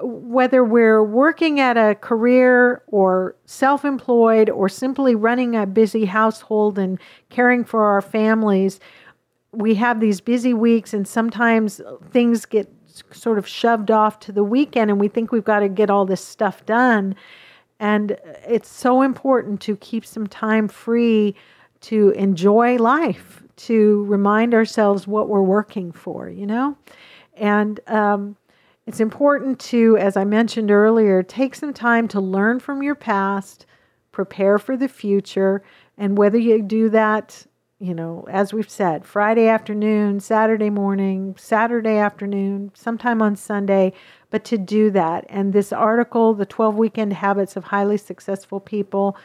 whether 0.00 0.64
we're 0.64 1.02
working 1.02 1.60
at 1.60 1.76
a 1.76 1.94
career 1.94 2.82
or 2.88 3.36
self 3.44 3.84
employed 3.84 4.50
or 4.50 4.68
simply 4.68 5.14
running 5.14 5.54
a 5.54 5.66
busy 5.66 6.04
household 6.04 6.78
and 6.78 6.98
caring 7.30 7.64
for 7.64 7.84
our 7.84 8.00
families, 8.00 8.80
we 9.52 9.74
have 9.76 10.00
these 10.00 10.20
busy 10.20 10.52
weeks 10.52 10.92
and 10.92 11.06
sometimes 11.06 11.80
things 12.10 12.44
get 12.44 12.72
sort 13.12 13.38
of 13.38 13.46
shoved 13.46 13.90
off 13.90 14.18
to 14.20 14.32
the 14.32 14.44
weekend 14.44 14.90
and 14.90 15.00
we 15.00 15.08
think 15.08 15.30
we've 15.30 15.44
got 15.44 15.60
to 15.60 15.68
get 15.68 15.90
all 15.90 16.04
this 16.04 16.24
stuff 16.24 16.66
done. 16.66 17.14
And 17.78 18.16
it's 18.46 18.68
so 18.68 19.02
important 19.02 19.60
to 19.62 19.76
keep 19.76 20.04
some 20.04 20.26
time 20.26 20.68
free 20.68 21.34
to 21.82 22.10
enjoy 22.10 22.76
life 22.76 23.42
to 23.56 24.04
remind 24.06 24.54
ourselves 24.54 25.06
what 25.06 25.28
we're 25.28 25.42
working 25.42 25.92
for 25.92 26.28
you 26.28 26.46
know? 26.46 26.76
And 27.36 27.78
um, 27.88 28.36
it's 28.86 29.00
important 29.00 29.58
to 29.58 29.96
as 29.96 30.16
i 30.16 30.24
mentioned 30.24 30.70
earlier 30.70 31.22
take 31.22 31.54
some 31.54 31.72
time 31.72 32.08
to 32.08 32.20
learn 32.20 32.60
from 32.60 32.82
your 32.82 32.94
past 32.94 33.66
prepare 34.12 34.58
for 34.58 34.76
the 34.76 34.88
future 34.88 35.62
and 35.98 36.18
whether 36.18 36.38
you 36.38 36.62
do 36.62 36.88
that 36.88 37.46
you 37.84 37.94
know, 37.94 38.24
as 38.30 38.54
we've 38.54 38.70
said, 38.70 39.04
Friday 39.04 39.46
afternoon, 39.46 40.18
Saturday 40.18 40.70
morning, 40.70 41.34
Saturday 41.36 41.98
afternoon, 41.98 42.70
sometime 42.72 43.20
on 43.20 43.36
Sunday, 43.36 43.92
but 44.30 44.42
to 44.44 44.56
do 44.56 44.90
that. 44.92 45.26
And 45.28 45.52
this 45.52 45.70
article, 45.70 46.32
The 46.32 46.46
12 46.46 46.76
Weekend 46.76 47.12
Habits 47.12 47.56
of 47.56 47.64
Highly 47.64 47.98
Successful 47.98 48.58
People, 48.58 49.18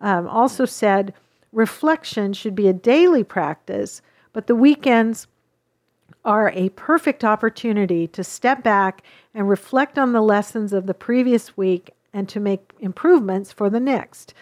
um, 0.00 0.28
also 0.28 0.64
said 0.64 1.14
reflection 1.52 2.32
should 2.34 2.54
be 2.54 2.68
a 2.68 2.72
daily 2.72 3.24
practice, 3.24 4.02
but 4.32 4.46
the 4.46 4.54
weekends 4.54 5.26
are 6.24 6.50
a 6.54 6.70
perfect 6.70 7.24
opportunity 7.24 8.06
to 8.08 8.24
step 8.24 8.62
back 8.62 9.02
and 9.34 9.48
reflect 9.48 9.98
on 9.98 10.12
the 10.12 10.20
lessons 10.20 10.72
of 10.72 10.86
the 10.86 10.94
previous 10.94 11.56
week 11.56 11.90
and 12.12 12.28
to 12.28 12.40
make 12.40 12.72
improvements 12.80 13.52
for 13.52 13.68
the 13.68 13.80
next. 13.80 14.32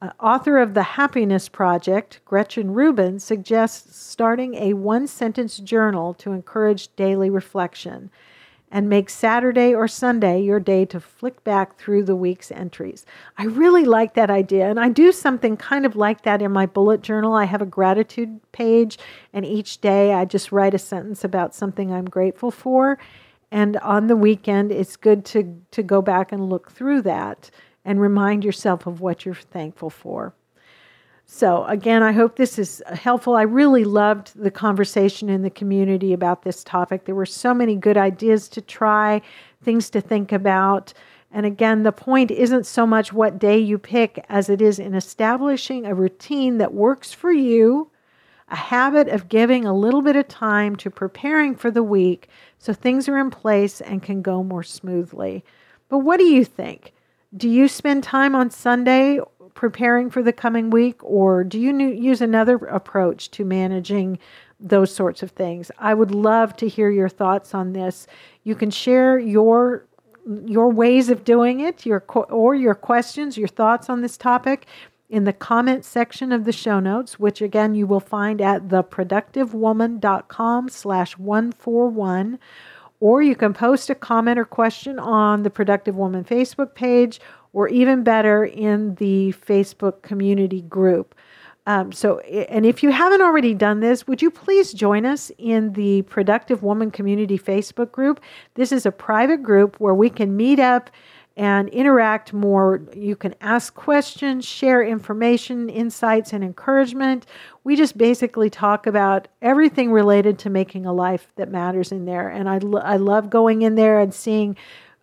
Uh, 0.00 0.10
author 0.20 0.58
of 0.58 0.74
The 0.74 0.82
Happiness 0.82 1.48
Project, 1.48 2.20
Gretchen 2.24 2.72
Rubin, 2.72 3.18
suggests 3.18 3.98
starting 3.98 4.54
a 4.54 4.74
one 4.74 5.08
sentence 5.08 5.58
journal 5.58 6.14
to 6.14 6.30
encourage 6.30 6.94
daily 6.94 7.30
reflection. 7.30 8.10
And 8.70 8.88
make 8.88 9.08
Saturday 9.08 9.74
or 9.74 9.88
Sunday 9.88 10.40
your 10.42 10.60
day 10.60 10.84
to 10.86 11.00
flick 11.00 11.42
back 11.44 11.76
through 11.76 12.04
the 12.04 12.16
week's 12.16 12.50
entries. 12.50 13.06
I 13.36 13.44
really 13.44 13.84
like 13.84 14.14
that 14.14 14.30
idea, 14.30 14.68
and 14.68 14.78
I 14.78 14.88
do 14.88 15.12
something 15.12 15.56
kind 15.56 15.86
of 15.86 15.96
like 15.96 16.22
that 16.22 16.42
in 16.42 16.52
my 16.52 16.66
bullet 16.66 17.00
journal. 17.00 17.34
I 17.34 17.44
have 17.44 17.62
a 17.62 17.66
gratitude 17.66 18.40
page, 18.52 18.98
and 19.32 19.44
each 19.44 19.80
day 19.80 20.12
I 20.12 20.24
just 20.24 20.52
write 20.52 20.74
a 20.74 20.78
sentence 20.78 21.24
about 21.24 21.54
something 21.54 21.92
I'm 21.92 22.04
grateful 22.04 22.50
for. 22.50 22.98
And 23.50 23.78
on 23.78 24.08
the 24.08 24.16
weekend, 24.16 24.72
it's 24.72 24.96
good 24.96 25.24
to, 25.26 25.62
to 25.70 25.82
go 25.82 26.02
back 26.02 26.32
and 26.32 26.50
look 26.50 26.70
through 26.70 27.02
that 27.02 27.50
and 27.84 28.00
remind 28.00 28.44
yourself 28.44 28.86
of 28.86 29.00
what 29.00 29.24
you're 29.24 29.34
thankful 29.34 29.88
for. 29.88 30.34
So, 31.30 31.64
again, 31.66 32.02
I 32.02 32.12
hope 32.12 32.36
this 32.36 32.58
is 32.58 32.82
uh, 32.86 32.96
helpful. 32.96 33.36
I 33.36 33.42
really 33.42 33.84
loved 33.84 34.32
the 34.34 34.50
conversation 34.50 35.28
in 35.28 35.42
the 35.42 35.50
community 35.50 36.14
about 36.14 36.42
this 36.42 36.64
topic. 36.64 37.04
There 37.04 37.14
were 37.14 37.26
so 37.26 37.52
many 37.52 37.76
good 37.76 37.98
ideas 37.98 38.48
to 38.48 38.62
try, 38.62 39.20
things 39.62 39.90
to 39.90 40.00
think 40.00 40.32
about. 40.32 40.94
And 41.30 41.44
again, 41.44 41.82
the 41.82 41.92
point 41.92 42.30
isn't 42.30 42.64
so 42.64 42.86
much 42.86 43.12
what 43.12 43.38
day 43.38 43.58
you 43.58 43.76
pick 43.76 44.24
as 44.30 44.48
it 44.48 44.62
is 44.62 44.78
in 44.78 44.94
establishing 44.94 45.84
a 45.84 45.94
routine 45.94 46.56
that 46.58 46.72
works 46.72 47.12
for 47.12 47.30
you, 47.30 47.90
a 48.48 48.56
habit 48.56 49.08
of 49.08 49.28
giving 49.28 49.66
a 49.66 49.76
little 49.76 50.00
bit 50.00 50.16
of 50.16 50.28
time 50.28 50.76
to 50.76 50.90
preparing 50.90 51.54
for 51.54 51.70
the 51.70 51.82
week 51.82 52.30
so 52.56 52.72
things 52.72 53.06
are 53.06 53.18
in 53.18 53.28
place 53.28 53.82
and 53.82 54.02
can 54.02 54.22
go 54.22 54.42
more 54.42 54.62
smoothly. 54.62 55.44
But 55.90 55.98
what 55.98 56.16
do 56.16 56.24
you 56.24 56.46
think? 56.46 56.94
Do 57.36 57.50
you 57.50 57.68
spend 57.68 58.02
time 58.02 58.34
on 58.34 58.48
Sunday 58.48 59.20
preparing 59.54 60.10
for 60.10 60.22
the 60.22 60.32
coming 60.32 60.70
week, 60.70 61.02
or 61.02 61.44
do 61.44 61.58
you 61.58 61.76
use 61.78 62.20
another 62.20 62.56
approach 62.56 63.30
to 63.32 63.44
managing 63.44 64.18
those 64.60 64.94
sorts 64.94 65.22
of 65.22 65.30
things? 65.30 65.70
I 65.78 65.94
would 65.94 66.10
love 66.10 66.56
to 66.56 66.68
hear 66.68 66.90
your 66.90 67.08
thoughts 67.08 67.54
on 67.54 67.72
this. 67.72 68.06
You 68.44 68.54
can 68.54 68.70
share 68.70 69.18
your 69.18 69.84
your 70.44 70.70
ways 70.70 71.08
of 71.08 71.24
doing 71.24 71.60
it, 71.60 71.86
your 71.86 72.04
or 72.08 72.54
your 72.54 72.74
questions, 72.74 73.38
your 73.38 73.48
thoughts 73.48 73.88
on 73.88 74.02
this 74.02 74.16
topic 74.16 74.66
in 75.08 75.24
the 75.24 75.32
comment 75.32 75.84
section 75.84 76.32
of 76.32 76.44
the 76.44 76.52
show 76.52 76.80
notes, 76.80 77.18
which 77.18 77.40
again 77.40 77.74
you 77.74 77.86
will 77.86 78.00
find 78.00 78.40
at 78.40 78.68
theproductivewoman.com 78.68 80.68
slash 80.68 81.16
141. 81.16 82.38
Or 83.00 83.22
you 83.22 83.36
can 83.36 83.54
post 83.54 83.90
a 83.90 83.94
comment 83.94 84.40
or 84.40 84.44
question 84.44 84.98
on 84.98 85.44
the 85.44 85.50
Productive 85.50 85.94
Woman 85.94 86.24
Facebook 86.24 86.74
page 86.74 87.20
or 87.52 87.68
even 87.68 88.02
better, 88.02 88.44
in 88.44 88.94
the 88.96 89.34
Facebook 89.46 90.02
community 90.02 90.62
group. 90.62 91.14
Um, 91.68 91.92
so, 91.92 92.20
and 92.20 92.64
if 92.64 92.82
you 92.82 92.90
haven't 92.90 93.20
already 93.20 93.52
done 93.52 93.80
this, 93.80 94.06
would 94.06 94.22
you 94.22 94.30
please 94.30 94.72
join 94.72 95.04
us 95.04 95.30
in 95.36 95.74
the 95.74 96.00
Productive 96.02 96.62
Woman 96.62 96.90
Community 96.90 97.38
Facebook 97.38 97.92
group? 97.92 98.20
This 98.54 98.72
is 98.72 98.86
a 98.86 98.90
private 98.90 99.42
group 99.42 99.78
where 99.78 99.94
we 99.94 100.08
can 100.08 100.34
meet 100.34 100.58
up 100.58 100.88
and 101.36 101.68
interact 101.68 102.32
more. 102.32 102.82
You 102.96 103.14
can 103.14 103.34
ask 103.42 103.74
questions, 103.74 104.46
share 104.46 104.82
information, 104.82 105.68
insights, 105.68 106.32
and 106.32 106.42
encouragement. 106.42 107.26
We 107.64 107.76
just 107.76 107.98
basically 107.98 108.48
talk 108.48 108.86
about 108.86 109.28
everything 109.42 109.92
related 109.92 110.38
to 110.40 110.50
making 110.50 110.86
a 110.86 110.92
life 110.92 111.28
that 111.36 111.50
matters 111.50 111.92
in 111.92 112.06
there. 112.06 112.30
And 112.30 112.48
I, 112.48 112.58
lo- 112.58 112.80
I 112.80 112.96
love 112.96 113.28
going 113.28 113.62
in 113.62 113.74
there 113.74 114.00
and 114.00 114.12
seeing 114.12 114.56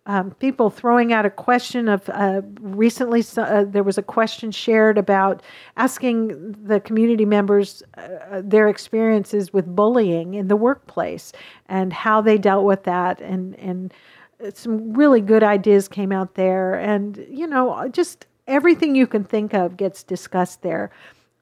um, 0.06 0.30
people 0.32 0.70
throwing 0.70 1.12
out 1.12 1.26
a 1.26 1.30
question 1.30 1.88
of 1.88 2.08
uh, 2.10 2.40
recently 2.60 3.24
uh, 3.36 3.64
there 3.64 3.82
was 3.82 3.98
a 3.98 4.02
question 4.02 4.52
shared 4.52 4.98
about 4.98 5.42
asking 5.76 6.52
the 6.62 6.78
community 6.80 7.24
members 7.24 7.82
uh, 7.96 8.40
their 8.42 8.68
experiences 8.68 9.52
with 9.52 9.66
bullying 9.66 10.34
in 10.34 10.46
the 10.46 10.56
workplace 10.56 11.32
and 11.68 11.92
how 11.92 12.20
they 12.20 12.38
dealt 12.38 12.64
with 12.64 12.84
that. 12.84 13.20
And 13.20 13.56
and 13.58 13.92
some 14.54 14.92
really 14.92 15.20
good 15.20 15.42
ideas 15.42 15.88
came 15.88 16.12
out 16.12 16.36
there. 16.36 16.74
And 16.74 17.26
you 17.28 17.48
know 17.48 17.88
just 17.88 18.26
everything 18.46 18.94
you 18.94 19.08
can 19.08 19.24
think 19.24 19.54
of 19.54 19.76
gets 19.76 20.04
discussed 20.04 20.62
there. 20.62 20.92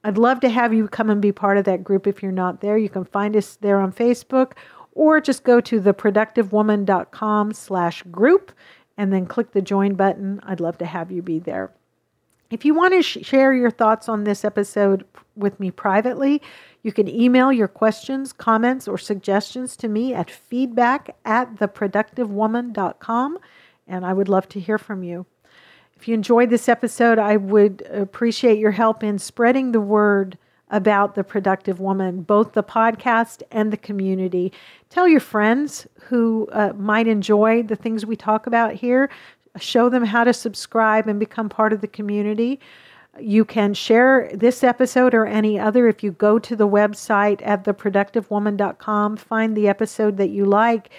I'd 0.07 0.18
love 0.18 0.40
to 0.40 0.50
have 0.50 0.74
you 0.74 0.87
come 0.88 1.09
and 1.09 1.20
be 1.20 1.33
part 1.33 1.57
of 1.57 1.64
that 1.64 1.83
group 1.83 2.07
if 2.07 2.22
you're 2.22 2.33
not 2.33 2.61
there. 2.61 2.77
You 2.77 2.90
can 2.90 3.05
find 3.05 3.35
us 3.37 3.57
there 3.57 3.81
on 3.81 3.90
Facebook 3.90 4.53
or 4.94 5.20
just 5.20 5.44
go 5.44 5.61
to 5.61 5.80
theproductivewoman.com 5.80 7.52
slash 7.52 8.02
group 8.04 8.52
and 8.96 9.12
then 9.12 9.26
click 9.26 9.52
the 9.52 9.62
join 9.62 9.94
button. 9.94 10.40
I'd 10.44 10.61
love 10.61 10.78
to 10.78 10.87
have 10.87 11.11
you 11.11 11.22
be 11.22 11.38
there. 11.38 11.72
If 12.50 12.64
you 12.64 12.74
want 12.74 12.94
to 12.94 13.02
sh- 13.02 13.18
share 13.22 13.52
your 13.52 13.70
thoughts 13.70 14.09
on 14.09 14.24
this 14.24 14.44
episode 14.44 15.04
with 15.35 15.59
me 15.59 15.70
privately, 15.70 16.40
you 16.83 16.92
can 16.92 17.09
email 17.09 17.52
your 17.52 17.66
questions, 17.66 18.33
comments, 18.33 18.87
or 18.87 18.98
suggestions 18.98 19.76
to 19.78 19.88
me 19.88 20.14
at 20.14 20.30
feedback 20.30 21.16
at 21.24 21.57
theproductivewoman.com, 21.57 23.38
and 23.88 24.07
I 24.07 24.12
would 24.12 24.28
love 24.28 24.48
to 24.50 24.61
hear 24.61 24.78
from 24.78 25.02
you. 25.02 25.26
If 25.96 26.07
you 26.07 26.14
enjoyed 26.14 26.50
this 26.50 26.68
episode, 26.68 27.18
I 27.18 27.37
would 27.37 27.83
appreciate 27.90 28.59
your 28.59 28.72
help 28.72 29.02
in 29.02 29.18
spreading 29.18 29.72
the 29.72 29.80
word 29.80 30.37
about 30.70 31.14
the 31.14 31.24
productive 31.24 31.79
woman, 31.81 32.22
both 32.22 32.53
the 32.53 32.62
podcast 32.62 33.42
and 33.50 33.72
the 33.72 33.77
community. 33.77 34.53
Tell 34.90 35.07
your 35.07 35.20
friends 35.20 35.87
who 36.05 36.48
uh, 36.53 36.72
might 36.77 37.07
enjoy 37.07 37.62
the 37.62 37.77
things 37.77 38.07
we 38.07 38.16
talk 38.16 38.46
about 38.46 38.74
here. 38.74 39.11
Show 39.59 39.88
them 39.88 40.05
how 40.05 40.24
to 40.24 40.33
subscribe 40.33 41.07
and 41.07 41.20
become 41.20 41.48
part 41.48 41.72
of 41.72 41.81
the 41.81 41.88
community. 41.88 42.59
You 43.20 43.44
can 43.44 43.74
share 43.74 44.31
this 44.35 44.64
episode 44.64 45.14
or 45.14 45.27
any 45.27 45.59
other 45.59 45.87
if 45.87 46.03
you 46.03 46.11
go 46.11 46.38
to 46.40 46.57
the 46.57 46.66
website 46.66 47.40
at 47.44 47.64
theproductivewoman.com, 47.64 49.16
find 49.18 49.57
the 49.57 49.68
episode 49.68 50.16
that 50.16 50.31
you 50.31 50.44
like. 50.44 50.90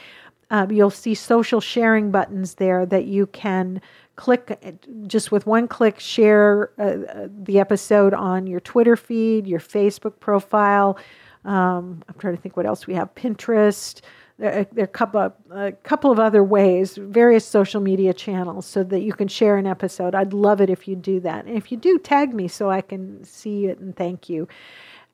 Uh, 0.49 0.67
you'll 0.69 0.89
see 0.91 1.15
social 1.15 1.59
sharing 1.59 2.11
buttons 2.11 2.55
there 2.55 2.85
that 2.85 3.05
you 3.05 3.27
can 3.27 3.81
click 4.15 4.59
just 5.07 5.31
with 5.31 5.45
one 5.45 5.67
click 5.67 5.99
share 5.99 6.71
uh, 6.77 7.27
the 7.43 7.59
episode 7.59 8.13
on 8.13 8.47
your 8.47 8.59
twitter 8.59 8.95
feed 8.95 9.45
your 9.47 9.59
facebook 9.59 10.19
profile 10.19 10.97
um, 11.43 12.01
i'm 12.07 12.15
trying 12.17 12.35
to 12.35 12.41
think 12.41 12.57
what 12.57 12.65
else 12.65 12.87
we 12.87 12.93
have 12.93 13.13
pinterest. 13.15 14.01
There, 14.37 14.67
there 14.73 14.83
are 14.83 14.85
a 14.85 14.87
couple 14.87 15.21
of, 15.21 15.33
a 15.49 15.71
couple 15.71 16.11
of 16.11 16.19
other 16.19 16.43
ways 16.43 16.97
various 16.97 17.45
social 17.45 17.79
media 17.79 18.13
channels 18.13 18.65
so 18.65 18.83
that 18.83 18.99
you 18.99 19.13
can 19.13 19.29
share 19.29 19.57
an 19.57 19.65
episode. 19.65 20.13
I'd 20.13 20.33
love 20.33 20.59
it 20.59 20.69
if 20.69 20.87
you 20.87 20.95
do 20.95 21.21
that. 21.21 21.45
And 21.45 21.55
if 21.55 21.71
you 21.71 21.77
do 21.77 21.97
tag 21.97 22.33
me 22.33 22.47
so 22.49 22.69
i 22.69 22.81
can 22.81 23.23
see 23.23 23.67
it 23.67 23.79
and 23.79 23.95
thank 23.95 24.27
you. 24.27 24.47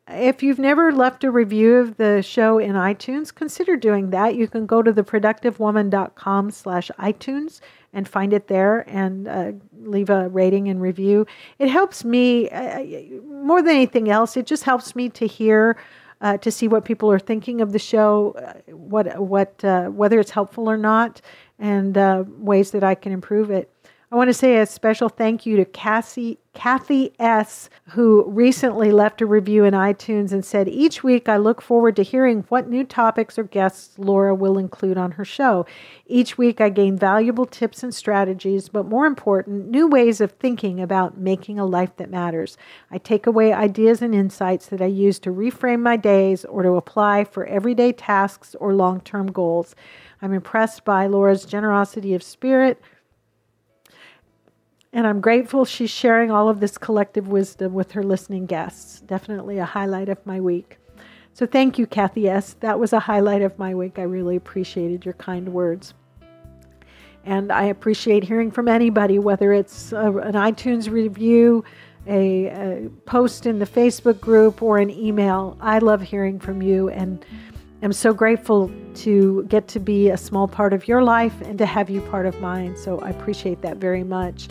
If 0.08 0.42
you've 0.42 0.60
never 0.60 0.92
left 0.92 1.24
a 1.24 1.32
review 1.32 1.76
of 1.76 1.98
the 1.98 2.24
show 2.24 2.58
in 2.58 2.74
iTunes, 2.74 3.34
consider 3.34 3.78
doing 3.78 4.10
that. 4.10 4.36
You 4.36 4.48
can 4.48 4.66
go 4.66 4.82
to 4.82 4.92
theproductivewoman.com 4.92 6.52
slash 6.52 6.90
iTunes 7.00 7.62
and 7.94 8.08
find 8.08 8.34
it 8.34 8.48
there 8.48 8.90
and 8.90 9.28
uh, 9.28 9.52
leave 9.80 10.10
a 10.10 10.30
rating 10.30 10.70
and 10.70 10.82
review. 10.82 11.26
It 11.60 11.70
helps 11.70 12.06
me 12.06 12.50
uh, 12.50 12.84
more 13.26 13.62
than 13.62 13.76
anything 13.76 14.10
else. 14.10 14.38
It 14.38 14.46
just 14.46 14.64
helps 14.64 14.96
me 14.96 15.10
to 15.10 15.28
hear, 15.28 15.78
uh, 16.22 16.38
to 16.38 16.52
see 16.52 16.68
what 16.68 16.86
people 16.86 17.12
are 17.12 17.20
thinking 17.20 17.62
of 17.62 17.72
the 17.72 17.80
show, 17.80 18.36
uh, 18.38 18.72
what 18.72 19.20
what 19.20 19.64
uh, 19.64 19.88
whether 19.88 20.20
it's 20.20 20.32
helpful 20.32 20.70
or 20.70 20.78
not, 20.78 21.22
and 21.60 21.98
uh, 21.98 22.24
ways 22.38 22.72
that 22.72 22.84
I 22.84 22.96
can 22.96 23.12
improve 23.12 23.52
it. 23.52 23.70
I 24.14 24.18
want 24.18 24.28
to 24.28 24.34
say 24.34 24.58
a 24.58 24.66
special 24.66 25.08
thank 25.08 25.46
you 25.46 25.56
to 25.56 25.64
Cassie, 25.64 26.38
Kathy 26.54 27.14
S., 27.18 27.70
who 27.92 28.26
recently 28.28 28.92
left 28.92 29.22
a 29.22 29.26
review 29.26 29.64
in 29.64 29.74
iTunes 29.74 30.34
and 30.34 30.44
said, 30.44 30.68
Each 30.68 31.02
week 31.02 31.30
I 31.30 31.38
look 31.38 31.62
forward 31.62 31.96
to 31.96 32.04
hearing 32.04 32.44
what 32.50 32.68
new 32.68 32.84
topics 32.84 33.40
or 33.40 33.46
guests 33.46 33.98
Laura 33.98 34.36
will 34.36 34.58
include 34.58 34.98
on 34.98 35.12
her 35.12 35.24
show. 35.24 35.66
Each 36.08 36.38
week 36.38 36.60
I 36.60 36.68
gain 36.68 36.98
valuable 36.98 37.46
tips 37.46 37.84
and 37.84 37.96
strategies, 37.96 38.68
but 38.68 38.86
more 38.86 39.06
important, 39.06 39.70
new 39.70 39.88
ways 39.88 40.20
of 40.20 40.34
thinking 40.34 40.82
about 40.82 41.18
making 41.18 41.58
a 41.58 41.66
life 41.66 41.96
that 41.96 42.10
matters. 42.10 42.58
I 42.92 42.98
take 42.98 43.26
away 43.26 43.54
ideas 43.54 44.02
and 44.02 44.14
insights 44.14 44.66
that 44.68 44.82
I 44.82 44.88
use 44.88 45.20
to 45.20 45.30
reframe 45.30 45.80
my 45.80 45.96
days 45.96 46.44
or 46.44 46.64
to 46.64 46.72
apply 46.72 47.24
for 47.24 47.46
everyday 47.46 47.94
tasks 47.94 48.56
or 48.60 48.74
long 48.74 49.00
term 49.00 49.32
goals. 49.32 49.74
I'm 50.22 50.34
impressed 50.34 50.84
by 50.84 51.08
Laura's 51.08 51.46
generosity 51.46 52.14
of 52.14 52.22
spirit 52.22 52.78
and 54.94 55.08
I'm 55.08 55.22
grateful 55.22 55.64
she's 55.66 55.90
sharing 55.90 56.32
all 56.32 56.50
of 56.50 56.60
this 56.60 56.78
collective 56.78 57.28
wisdom 57.28 57.74
with 57.74 57.92
her 57.94 58.04
listening 58.04 58.46
guests. 58.46 59.00
Definitely 59.02 59.58
a 59.58 59.66
highlight 59.66 60.10
of 60.10 60.26
my 60.26 60.42
week. 60.42 60.78
So 61.34 61.46
thank 61.46 61.80
you, 61.80 61.88
Kathy 61.88 62.28
S. 62.28 62.56
That 62.60 62.78
was 62.78 62.92
a 62.92 63.00
highlight 63.00 63.42
of 63.42 63.58
my 63.58 63.74
week. 63.74 63.98
I 64.00 64.04
really 64.04 64.36
appreciated 64.36 65.06
your 65.06 65.14
kind 65.14 65.50
words. 65.50 65.94
And 67.24 67.52
I 67.52 67.66
appreciate 67.66 68.24
hearing 68.24 68.52
from 68.52 68.68
anybody, 68.68 69.18
whether 69.18 69.54
it's 69.54 69.94
a, 69.94 70.12
an 70.18 70.34
iTunes 70.34 70.90
review, 70.90 71.64
a, 72.08 72.48
a, 72.48 72.90
post 73.06 73.46
in 73.46 73.60
the 73.60 73.66
Facebook 73.66 74.20
group, 74.20 74.62
or 74.62 74.80
an 74.80 74.90
email. 74.90 75.56
I 75.62 75.80
love 75.80 76.02
hearing 76.02 76.40
from 76.40 76.62
you 76.62 76.90
and 76.90 77.24
am 77.84 77.94
so 77.94 78.14
grateful 78.14 78.72
to 78.96 79.44
get 79.48 79.68
to 79.70 79.80
be 79.80 80.10
a 80.10 80.18
small 80.18 80.48
part 80.48 80.74
of 80.74 80.88
your 80.88 81.04
life 81.04 81.40
and 81.42 81.58
to 81.60 81.66
have 81.66 81.90
you 81.90 82.02
part 82.02 82.26
of 82.26 82.40
mine. 82.42 82.76
So 82.76 83.00
I 83.00 83.10
appreciate 83.10 83.62
that 83.62 83.78
very 83.78 84.04
much. 84.04 84.50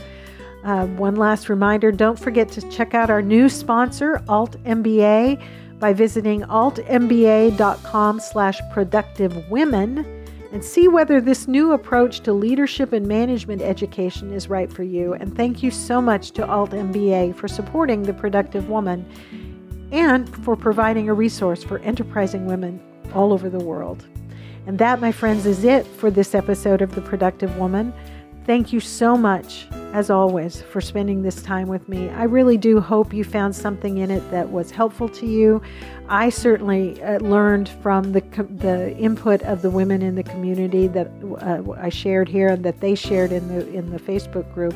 Uh, 0.65 0.87
one 0.87 1.17
last 1.17 1.49
reminder 1.49 1.91
don't 1.91 2.19
forget 2.19 2.51
to 2.51 2.71
check 2.71 2.95
out 2.95 3.11
our 3.11 3.23
new 3.23 3.49
sponsor, 3.49 4.23
Alt 4.29 4.63
MBA, 4.65 5.43
by 5.79 5.93
visiting 5.93 6.43
altmba.com 6.43 8.21
slash 8.21 8.61
productive 8.73 9.51
women 9.51 10.05
and 10.53 10.65
see 10.65 10.89
whether 10.89 11.21
this 11.21 11.47
new 11.49 11.73
approach 11.73 12.21
to 12.21 12.33
leadership 12.33 12.93
and 12.93 13.07
management 13.07 13.63
education 13.63 14.33
is 14.33 14.49
right 14.49 14.71
for 14.71 14.83
you. 14.83 15.15
And 15.15 15.35
thank 15.35 15.63
you 15.63 15.71
so 15.71 16.03
much 16.03 16.33
to 16.33 16.47
Alt 16.47 16.71
MBA 16.71 17.37
for 17.37 17.49
supporting 17.49 18.03
the 18.03 18.13
productive 18.13 18.69
woman 18.69 19.07
and 19.93 20.29
for 20.45 20.57
providing 20.57 21.09
a 21.09 21.15
resource 21.15 21.63
for 21.63 21.79
enterprising 21.79 22.47
women 22.47 22.81
all 23.15 23.33
over 23.33 23.49
the 23.49 23.59
world. 23.59 24.07
And 24.67 24.79
that, 24.79 25.01
my 25.01 25.13
friends, 25.13 25.47
is 25.47 25.65
it 25.65 25.87
for 25.87 26.11
this 26.11 26.35
episode 26.35 26.83
of 26.83 26.95
The 26.95 27.01
Productive 27.01 27.57
Woman. 27.57 27.93
Thank 28.45 28.73
you 28.73 28.81
so 28.81 29.17
much, 29.17 29.67
as 29.93 30.09
always, 30.09 30.63
for 30.63 30.81
spending 30.81 31.23
this 31.23 31.43
time 31.43 31.67
with 31.67 31.89
me. 31.89 32.09
I 32.11 32.25
really 32.25 32.57
do 32.57 32.81
hope 32.81 33.13
you 33.13 33.25
found 33.25 33.55
something 33.55 33.99
in 33.99 34.11
it 34.11 34.29
that 34.31 34.51
was 34.51 34.71
helpful 34.71 35.09
to 35.09 35.27
you. 35.27 35.61
I 36.09 36.31
certainly 36.31 37.03
uh, 37.03 37.19
learned 37.19 37.69
from 37.69 38.13
the, 38.13 38.21
the 38.59 38.97
input 38.97 39.43
of 39.43 39.63
the 39.63 39.71
women 39.71 40.03
in 40.03 40.15
the 40.15 40.23
community 40.23 40.87
that 40.89 41.11
uh, 41.41 41.73
I 41.73 41.89
shared 41.89 42.29
here 42.29 42.49
and 42.49 42.65
that 42.65 42.81
they 42.81 42.95
shared 42.95 43.33
in 43.33 43.49
the, 43.49 43.69
in 43.71 43.91
the 43.91 43.99
Facebook 43.99 44.53
group. 44.55 44.75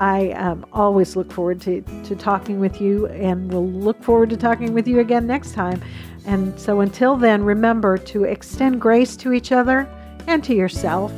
I 0.00 0.30
um, 0.32 0.64
always 0.72 1.16
look 1.16 1.32
forward 1.32 1.60
to, 1.62 1.80
to 1.80 2.14
talking 2.14 2.60
with 2.60 2.80
you 2.80 3.06
and 3.08 3.50
will 3.52 3.66
look 3.66 4.02
forward 4.02 4.30
to 4.30 4.36
talking 4.36 4.72
with 4.72 4.86
you 4.86 5.00
again 5.00 5.26
next 5.26 5.52
time. 5.52 5.82
And 6.26 6.58
so 6.60 6.80
until 6.80 7.16
then, 7.16 7.42
remember 7.42 7.96
to 7.98 8.24
extend 8.24 8.80
grace 8.80 9.16
to 9.16 9.32
each 9.32 9.52
other 9.52 9.88
and 10.26 10.44
to 10.44 10.54
yourself 10.54 11.12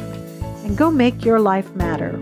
and 0.64 0.78
go 0.78 0.90
make 0.90 1.24
your 1.24 1.40
life 1.40 1.74
matter. 1.74 2.18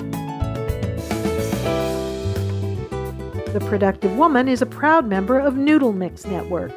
The 3.53 3.61
Productive 3.61 4.15
Woman 4.19 4.47
is 4.47 4.61
a 4.61 4.67
proud 4.67 5.07
member 5.07 5.39
of 5.39 5.57
Noodle 5.57 5.95
Mix 5.95 6.27
Network. 6.27 6.71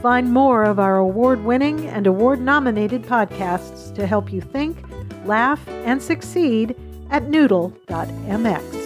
Find 0.00 0.32
more 0.32 0.64
of 0.64 0.78
our 0.78 0.96
award 0.96 1.44
winning 1.44 1.86
and 1.86 2.06
award 2.06 2.40
nominated 2.40 3.02
podcasts 3.02 3.94
to 3.94 4.06
help 4.06 4.32
you 4.32 4.40
think, 4.40 4.78
laugh, 5.26 5.60
and 5.68 6.02
succeed 6.02 6.74
at 7.10 7.28
noodle.mx. 7.28 8.83